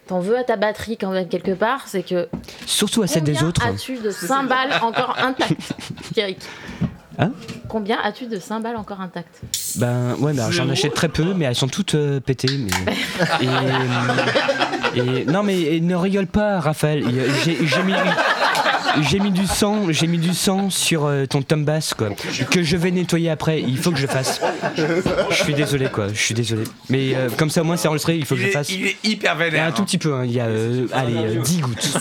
[0.07, 2.27] t'en veux à ta batterie quand même quelque part, c'est que
[2.65, 3.65] Surtout à celle des combien autres.
[3.65, 5.73] as-tu de cymbales encore intactes,
[6.13, 6.39] Pierrick
[7.21, 7.33] Hein?
[7.67, 9.41] Combien as-tu de cymbales encore intactes?
[9.75, 12.47] Ben ouais, ben, j'en achète très peu, mais elles sont toutes euh, pétées.
[12.57, 12.93] Mais...
[13.41, 13.51] et, euh,
[14.95, 17.03] et- non, mais et ne rigole pas, Raphaël.
[17.45, 17.93] J'ai mis,
[19.09, 22.09] j'ai mis du sang, j'ai mis du sang sur euh, ton tom bass, quoi,
[22.49, 23.61] que je vais nettoyer après.
[23.61, 24.41] Il faut que je fasse.
[24.77, 26.07] Je suis désolé, quoi.
[26.13, 26.63] Je suis désolé.
[26.89, 28.15] Mais euh, comme ça, au moins, c'est enregistré.
[28.17, 28.69] Il faut que Il je est, fasse.
[28.69, 29.65] il est hyper Il y a vénère.
[29.67, 30.13] un tout petit peu.
[30.13, 30.23] hein.
[30.25, 31.97] Il y a, euh, allez, euh, 10 gouttes.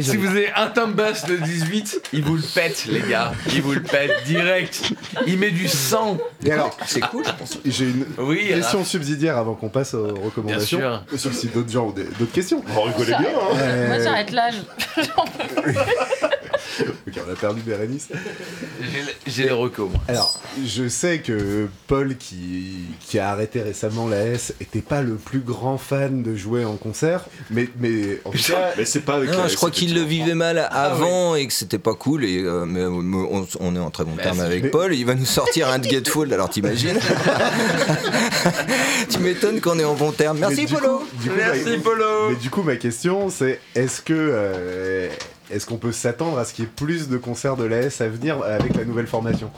[0.00, 3.32] Si vous avez un tom bass de 18, il vous le pète, les gars.
[3.52, 4.92] Il vous le pète direct.
[5.26, 6.18] Il met du sang.
[6.44, 7.58] Et alors, C'est cool, je pense.
[7.64, 10.78] j'ai une Oui, question subsidiaire avant qu'on passe aux recommandations.
[10.78, 12.62] Bien Sauf si d'autres gens ont d'autres questions.
[12.76, 14.50] On rigolait bien, hein Euh, Moi j'arrête là.
[14.50, 15.02] je-
[16.80, 18.08] ok, on a perdu Bérénice.
[19.26, 19.90] j'ai- recos.
[19.90, 20.00] moi.
[20.08, 25.14] Alors, je sais que Paul, qui, qui a arrêté récemment la S, était pas le
[25.16, 29.16] plus grand fan de jouer en concert, mais, mais en tout cas, Mais c'est pas
[29.16, 32.24] avec Non, la je crois qu'il le vivait mal avant et que c'était pas cool.
[32.24, 34.94] Et, euh, mais euh, on, on est en très bon terme c'est- avec mais- Paul.
[34.94, 36.98] Il va nous sortir un de Getful, alors t'imagines
[39.10, 40.38] Tu m'étonnes qu'on est en bon terme.
[40.38, 42.30] Merci Polo coup- du coup, Merci, ma- Polo.
[42.30, 45.08] Mais du coup, ma question, c'est est-ce que euh,
[45.52, 48.00] est-ce qu'on peut s'attendre à ce qu'il y ait plus de concerts de la S
[48.00, 49.50] à venir avec la nouvelle formation?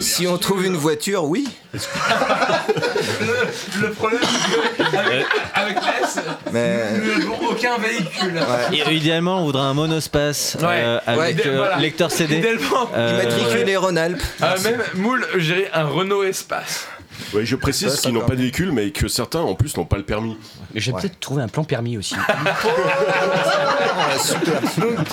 [0.00, 1.48] Si on trouve une voiture, oui.
[1.72, 1.80] Le,
[3.86, 4.96] le problème, c'est que
[5.54, 6.20] avec, l'S,
[6.52, 8.34] Mais nous n'avons aucun véhicule.
[8.34, 8.78] ouais.
[8.90, 10.66] Et idéalement, on voudrait un monospace Ouais.
[10.68, 11.46] euh, avec Ouais.
[11.46, 11.76] euh, Voilà.
[11.78, 12.38] lecteur CD.
[12.38, 14.22] Idéalement, Euh, immatriculé Rhône-Alpes.
[14.42, 16.86] euh, même Moule, gérer un Renault Espace.
[17.32, 19.96] Ouais, je précise qu'ils n'ont pas de véhicule, mais que certains en plus n'ont pas
[19.96, 20.36] le permis.
[20.74, 22.14] Mais J'ai peut-être trouvé un plan permis aussi.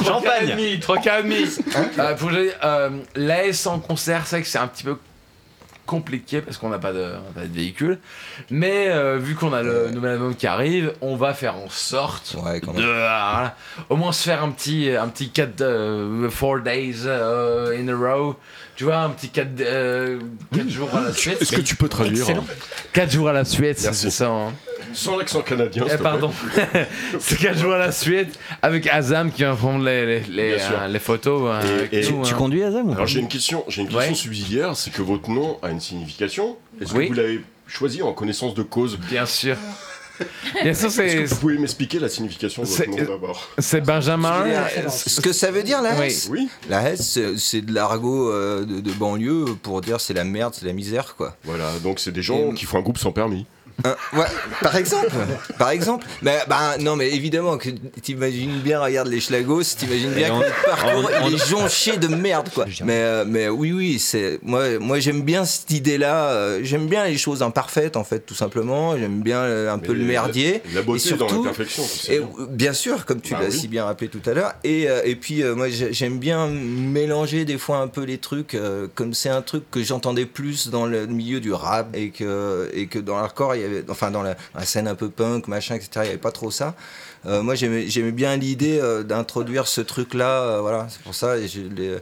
[0.06, 0.80] Champagne.
[0.80, 4.98] 3,5 euh, pour gérer, euh, l'AS en concert, c'est vrai que c'est un petit peu
[5.86, 8.00] compliqué parce qu'on n'a pas, de- on n'a pas de véhicule.
[8.50, 12.36] Mais euh, vu qu'on a le nouvel album qui arrive, on va faire en sorte
[12.42, 12.86] Ouais, quand de même.
[12.88, 13.56] voilà,
[13.90, 15.56] au moins se faire un petit un petit 4
[16.64, 18.38] days euh, in a row
[18.76, 19.50] tu vois un petit 4
[20.70, 22.46] jours à la suite Est-ce que tu peux traduire Excellent.
[22.94, 23.94] 4 jours à la Merci.
[23.94, 24.54] c'est ça hein.
[24.94, 26.32] Sans l'accent canadien, Eh, pardon
[27.20, 30.68] c'est 4 jours à la suite avec Azam qui va prendre les, les, les, Bien
[30.68, 30.80] sûr.
[30.80, 31.60] euh, les photos hein,
[31.92, 32.22] Et- et- Tu hein.
[32.38, 34.16] conduis Azam Alors j'ai une question, j'ai une question Ouais.
[34.16, 36.58] subsidiaire, c'est que votre nom a une signification.
[36.82, 37.06] Est-ce Oui.
[37.06, 38.98] que vous l'avez choisi en connaissance de cause?
[39.10, 39.56] Bien sûr
[40.64, 43.82] bien sûr Est-ce que c'est vous pouvez m'expliquer la signification de votre nom d'abord c'est
[43.82, 44.46] Benjamin
[44.90, 46.06] Ce que ça veut dire la Oui.
[46.08, 50.14] S Oui, La S, c'est- c'est de l'argot euh, de, de banlieue pour dire c'est
[50.14, 51.36] la merde, c'est la misère, quoi.
[51.44, 53.46] voilà, donc c'est des gens Et- qui font un groupe sans permis.
[54.14, 54.26] Ouais,
[54.62, 55.10] par exemple,
[55.58, 56.06] par exemple.
[56.22, 57.70] Mais bah non, mais évidemment que
[58.02, 62.08] t'imagines bien, regarde les Schlagos, t'imagines bien que le parcours on- il est jonché de
[62.08, 62.66] merde quoi.
[62.86, 66.62] Mais euh, mais oui oui, c'est moi moi j'aime bien cette idée là.
[66.62, 68.98] j'aime bien les choses imparfaites en fait tout simplement.
[68.98, 70.62] J'aime bien euh, un peu le merdier.
[70.70, 71.84] La, la beauté Et dans surtout- l'imperfection.
[71.84, 72.30] tu sais Et bien.
[72.40, 73.58] euh, bien sûr, comme tu Bah l'as oui.
[73.60, 74.54] si bien rappelé tout à l'heure.
[74.64, 78.18] Et, euh, et puis, euh, moi, j'ai- j'aime bien mélanger des fois un peu les
[78.18, 82.10] trucs, euh, comme c'est un truc que j'entendais plus dans le milieu du rap et
[82.10, 85.10] que, et que dans l'hardcore, il y avait, enfin, dans la, la scène un peu
[85.10, 86.76] punk, machin, etc., il n'y avait pas trop ça.
[87.26, 91.38] Euh, moi, j'aimais bien l'idée euh, d'introduire ce truc-là, euh, voilà, c'est pour ça.
[91.38, 91.98] Et les-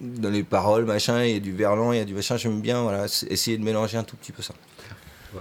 [0.00, 2.60] dans les paroles, machin, il y a du verlan, il y a du machin, j'aime
[2.60, 4.52] bien, voilà, essayer de mélanger un tout petit peu ça.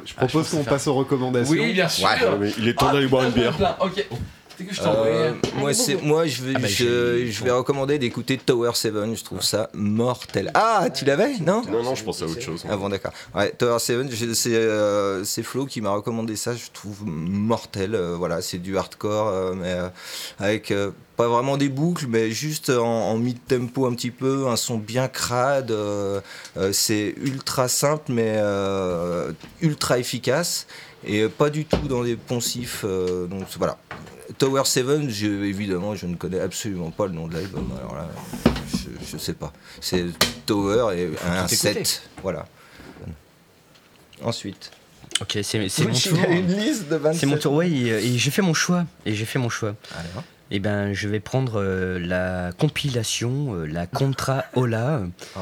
[0.05, 1.51] Je propose qu'on passe aux recommandations.
[1.53, 2.17] oui bien sûr Ah,
[2.57, 3.53] il est temps d'aller boire une bière.
[3.81, 4.05] ok
[4.65, 7.99] que je Euh, moi, c'est, moi, je vais, Ah bah, je, j'ai- je vais recommander
[7.99, 8.93] d'écouter Tower 7.
[9.15, 10.51] Je trouve ça mortel.
[10.53, 12.63] Ah, tu l'avais Non Non, non, je pense à autre chose.
[12.69, 13.11] Ah bon, d'accord.
[13.35, 16.53] Ouais, Tower 7, je- c'est, euh, c'est Flo qui m'a recommandé ça.
[16.55, 17.95] Je trouve mortel.
[17.95, 19.89] Euh, voilà, c'est du hardcore, euh, mais euh,
[20.39, 24.55] avec euh, pas vraiment des boucles, mais juste en, en mid-tempo un petit peu, un
[24.55, 25.71] son bien crade.
[25.71, 26.21] euh,
[26.57, 29.31] euh, c'est ultra simple, mais euh,
[29.61, 30.67] ultra efficace.
[31.05, 32.81] Et pas du tout dans des poncifs.
[32.83, 33.77] euh, donc voilà.
[34.37, 37.69] Tower 7, je, évidemment, je ne connais absolument pas le nom de l'album.
[37.79, 38.09] Alors là,
[38.71, 39.53] je, je sais pas.
[39.81, 40.05] C'est
[40.45, 41.83] Tower et un tout écouter.
[41.85, 42.09] 7.
[42.23, 42.45] Voilà.
[44.23, 44.71] Ensuite.
[45.21, 46.19] Ok, c'est mon Il tour.
[46.23, 47.19] a une liste de 27.
[47.19, 48.85] C'est mon tour, ouais, et, et j'ai fait mon choix.
[49.05, 49.75] Et j'ai fait mon choix.
[49.95, 55.01] Alors Eh ben, je vais prendre euh, la compilation, euh, la Contra Ola.
[55.35, 55.39] Oh,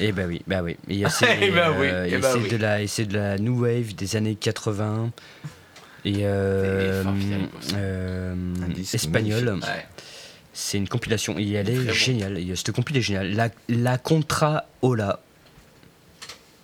[0.00, 0.76] Eh ben oui, bah oui.
[0.88, 2.48] Et c'est Eh ben oui, et ben c'est oui.
[2.48, 5.10] de la, et c'est de la new wave des années 80
[6.04, 7.02] et euh,
[7.74, 8.34] euh,
[8.92, 9.58] espagnol.
[9.62, 9.86] Ouais.
[10.52, 11.92] C'est une compilation et elle est Très bon.
[11.92, 12.38] géniale.
[12.38, 13.32] Et, cette compil est géniale.
[13.34, 15.20] La, la Contra Ola.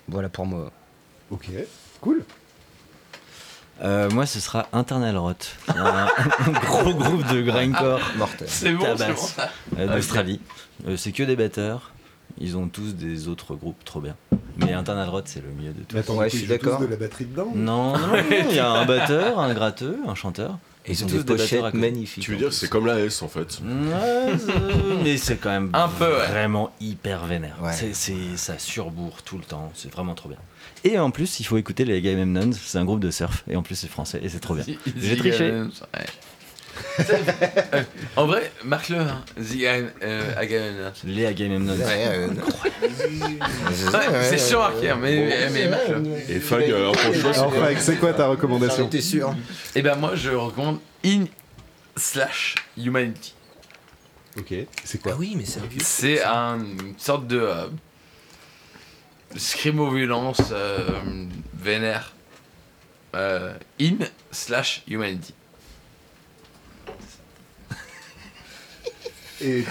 [0.09, 0.71] Voilà pour moi.
[1.31, 1.47] Ok,
[2.01, 2.25] cool.
[3.83, 6.09] Euh, moi, ce sera Internal Rot, est un,
[6.47, 8.47] un gros groupe de grindcore Mortel.
[8.51, 9.51] C'est bon, c'est bon ça.
[9.79, 10.41] euh, d'Australie.
[10.87, 11.93] Euh, c'est que des batteurs.
[12.39, 14.17] Ils ont tous des autres groupes trop bien.
[14.59, 15.95] Mais Internal Rot, c'est le mieux de tout.
[15.95, 16.81] Mais attends, Ouais, je suis tous d'accord.
[16.81, 18.15] de la batterie dedans Non, non, non,
[18.51, 20.59] il y a un batteur, un gratteux, un chanteur.
[20.87, 22.25] Et ils ont tous des pochettes magnifiques.
[22.25, 22.57] Tu veux dire, plus.
[22.57, 23.61] c'est comme la S en fait.
[25.05, 26.27] Mais c'est quand même Un peu, ouais.
[26.29, 27.57] vraiment hyper vénère.
[27.73, 30.39] C'est- ça surbourre tout le temps, c'est vraiment trop bien.
[30.85, 33.57] Et en plus, il faut écouter les Game Nuns, c'est un groupe de surf, et
[33.57, 34.65] en plus c'est français, et c'est trop bien.
[34.97, 35.53] J'ai triché.
[37.01, 37.83] Euh,
[38.17, 38.99] en vrai, marque-le.
[38.99, 39.23] Hein.
[39.37, 39.65] The
[40.03, 40.91] euh, Agamemnon.
[41.05, 41.75] Les Agamemnon.
[41.75, 42.29] Euh,
[44.29, 46.07] c'est sûr marqué, hein, mais, mais, mais marque-le.
[46.31, 49.35] Et Fag, alors c'est Alors, Fag, c'est quoi ta recommandation T'es sûr
[49.75, 51.25] Et ben moi, je recommande In
[51.97, 53.35] slash Humanity.
[54.39, 54.55] Ok,
[54.85, 55.81] c'est Ah quoi oui, mais c'est un vieux.
[55.83, 57.67] C'est un- une sorte de euh,
[59.37, 60.89] scrimo-violence euh,
[61.55, 62.15] vénère.
[63.17, 63.97] Euh, in
[64.31, 65.35] slash Humanity.
[69.43, 69.65] Et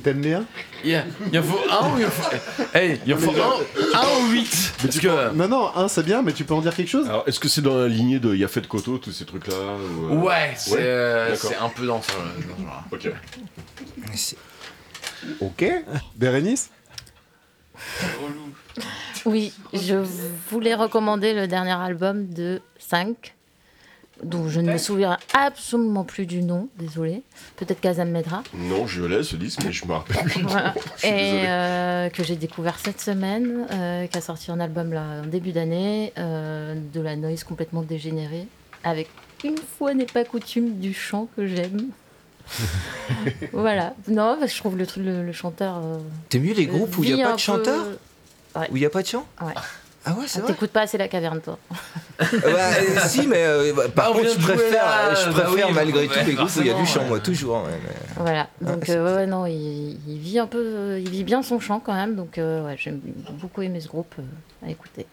[0.00, 0.44] t'aimes- bien?
[0.84, 1.00] Il, y
[1.32, 2.36] il en faut un ou il en faut,
[2.74, 5.32] hey, il en faut un, un ou huit Parce que.
[5.32, 7.06] Non, non, un c'est bien, mais tu peux en dire quelque chose?
[7.08, 10.16] Alors, est-ce que c'est dans la lignée de Yafet Koto, tous ces trucs-là ou, euh,
[10.16, 12.84] Ouais, c'est Ouais, euh, c'est un peu dans ce, genre.
[12.90, 13.08] Ok.
[14.14, 14.36] C'est-
[15.40, 15.64] Ok.
[16.16, 16.70] Bérénice?
[19.24, 19.96] Oui, je
[20.50, 23.34] voulais recommander le dernier album de 5,
[24.24, 27.22] dont je ne me souviens absolument plus du nom, désolé.
[27.56, 28.42] Peut-être Kazam Medra.
[28.54, 30.42] Non, je l'ai ce disque, mais je me rappelle plus.
[30.42, 30.74] Voilà.
[31.04, 35.26] Et euh, que j'ai découvert cette semaine, euh, qui a sorti un album là en
[35.26, 38.46] début d'année, euh, de la noise complètement dégénérée,
[38.84, 39.08] avec
[39.44, 41.88] une fois n'est pas coutume du chant que j'aime.
[43.52, 43.94] voilà.
[44.08, 45.76] Non, parce que je trouve le, truc- le, le chanteur.
[45.84, 45.98] euh,
[46.28, 47.84] T'es mieux les groupes où il n'y a pas de chanteur
[48.54, 49.52] peu- Où il n'y a pas de chant Ouais.
[50.08, 51.58] Ah ouais, c'est Ah, vrai T'écoutes pas assez la caverne, toi.
[52.18, 55.48] Bah, euh, Si, mais euh, bah, par Bah, on contre, je préfère, là, je bah
[55.52, 57.08] oui, malgré ouais, tout les groupes où il y a du chant, ouais.
[57.08, 57.56] moi, toujours.
[57.64, 58.48] ouais, mais- Voilà.
[58.64, 60.58] Ah, Donc, euh, ouais, ouais, non, il, il vit un peu.
[60.64, 62.14] euh, Il vit bien son chant quand même.
[62.14, 63.00] Donc, euh, ouais, j'aime
[63.40, 65.06] beaucoup aimé ce groupe euh, à écouter.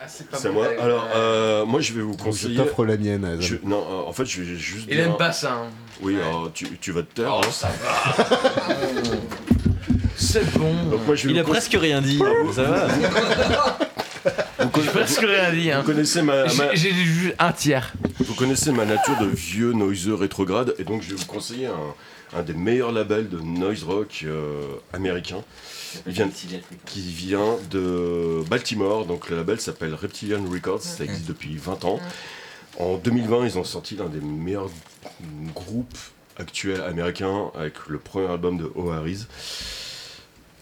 [0.00, 0.54] Ah, c'est pas C'est bon.
[0.54, 0.68] moi.
[0.80, 2.56] Alors, euh, moi, je vais vous Donc, Je conseiller.
[2.56, 3.36] t'offre la mienne.
[3.40, 4.86] Je- non, euh, en fait, je vais juste.
[4.88, 5.52] Il dire- aime pas ça.
[5.52, 5.66] hein.
[6.00, 7.34] Oui, alors, tu, tu vas te taire.
[7.36, 7.50] Oh, hein.
[7.52, 8.24] ça va.
[10.16, 10.72] c'est bon.
[10.90, 12.20] Donc, moi, je vais Il a presque rien dit,
[12.54, 12.88] ça va.
[14.76, 15.70] J'ai presque rien dit.
[15.70, 15.80] Hein.
[15.80, 17.92] Vous connaissez ma, ma- J'ai j'ai juste un tiers.
[18.20, 22.38] vous connaissez ma nature de vieux noiseux rétrograde, et donc je vais vous conseiller un,
[22.38, 24.62] un des meilleurs labels de noise rock euh,
[24.92, 25.42] américain.
[26.06, 26.30] Il vient,
[26.86, 32.00] qui vient de Baltimore, donc le label s'appelle Reptilian Records, ça existe depuis 20 ans.
[32.78, 34.70] En 2020, ils ont sorti l'un des meilleurs
[35.54, 35.98] groupes
[36.38, 39.26] actuels américains avec le premier album de O'Harris.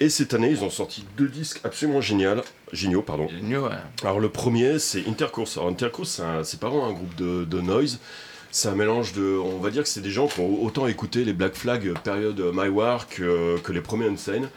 [0.03, 2.41] Et cette année, ils ont sorti deux disques absolument géniaux,
[2.73, 3.29] géniaux pardon.
[3.43, 3.69] Mieux, ouais.
[4.03, 5.59] Alors le premier, c'est Intercourse.
[5.59, 7.99] Alors Intercourse, c'est pas vraiment un groupe de, de noise.
[8.51, 9.39] C'est un mélange de...
[9.39, 12.41] On va dire que c'est des gens qui ont autant écouté les Black Flag période
[12.55, 14.49] My War que, que les premiers Unsane.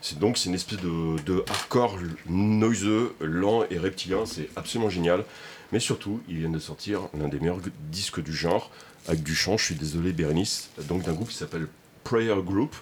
[0.00, 1.98] C'est donc c'est une espèce de, de hardcore
[2.28, 4.24] noiseux, lent et reptilien.
[4.24, 5.24] C'est absolument génial.
[5.72, 8.70] Mais surtout, ils viennent de sortir l'un des meilleurs disques du genre,
[9.08, 11.66] avec du chant, je suis désolé Bérénice, donc d'un groupe qui s'appelle
[12.04, 12.76] Prayer Group.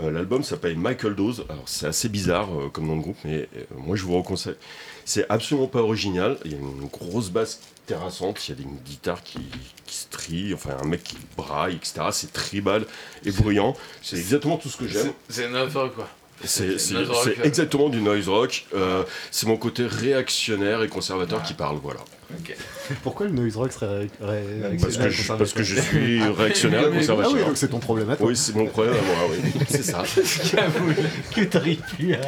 [0.00, 1.44] Euh, L'album s'appelle Michael Dose.
[1.48, 4.56] Alors c'est assez bizarre euh, comme nom de groupe, mais euh, moi je vous reconseille.
[5.04, 6.38] C'est absolument pas original.
[6.44, 9.38] Il y a une grosse basse terrassante, il y a des une guitare qui,
[9.86, 12.06] qui se trie, enfin un mec qui braille, etc.
[12.12, 12.86] C'est tribal
[13.24, 13.76] et bruyant.
[14.02, 15.12] C'est exactement tout ce que j'aime.
[15.28, 16.08] C'est- notre quoi.
[16.44, 18.66] C'est c'est- noise rock, c'est exactement du noise rock.
[18.74, 22.00] Euh, c'est mon côté réactionnaire et conservateur qui parle, voilà.
[23.02, 26.20] Pourquoi le noise rock serait ré- ré- Parce que, réactionnaire, je, parce que je suis
[26.22, 27.46] Ah, réactionnaire et Ah oui, conservateur.
[27.46, 28.26] donc c'est ton problème à toi.
[28.26, 29.52] Oui, c'est mon problème à moi, oui.
[29.68, 30.02] C'est ça.
[31.34, 32.18] Que t'arrives plus à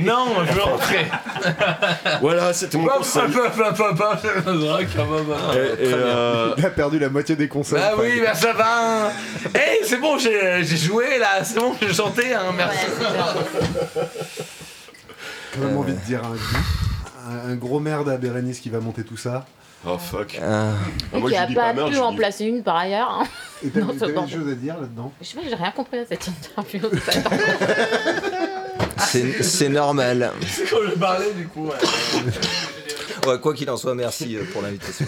[0.00, 1.06] Non, je veux rentrer.
[2.20, 3.22] Voilà, c'était mon conseil.
[3.32, 5.54] pop, pop, pop, pop, c'est notre rock, ah.
[5.54, 7.78] Et, et, euh, Il a perdu la moitié des consoles.
[7.80, 8.00] Bah Fag.
[8.00, 9.10] oui, bah ça va.
[9.54, 12.86] Hey, c'est bon, j'ai j'ai joué là, c'est bon, j'ai chanté, hein, merci.
[15.54, 16.34] quand même envie de dire un,
[17.28, 19.46] un- un gros merde à Bérénice qui va monter tout ça.
[19.86, 20.40] Oh fuck.
[20.42, 20.72] Ah,
[21.14, 22.76] Et moi, qui je a pas, pas merde, pu je en dis- placer une par
[22.76, 23.10] ailleurs.
[23.20, 23.26] hein.
[23.64, 23.92] Et bon.
[23.92, 23.98] des
[24.32, 25.12] choses à dire là-dedans?
[25.20, 26.80] Je sais pas, j'ai rien compris à cette interview.
[29.40, 30.32] c'est normal.
[30.48, 31.66] C'est quand je parlais du coup.
[31.68, 31.74] ouais.
[33.26, 35.04] Ouais, quoi qu'il en soit, merci euh, pour l'invitation.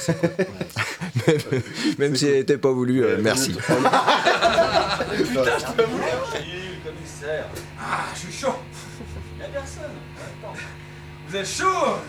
[1.26, 1.62] même,
[1.98, 3.56] même si elle n'était pas voulue, euh, merci.
[7.82, 8.54] Ah, je suis chaud.
[9.38, 9.84] Y'a personne.
[11.32, 12.00] Attends.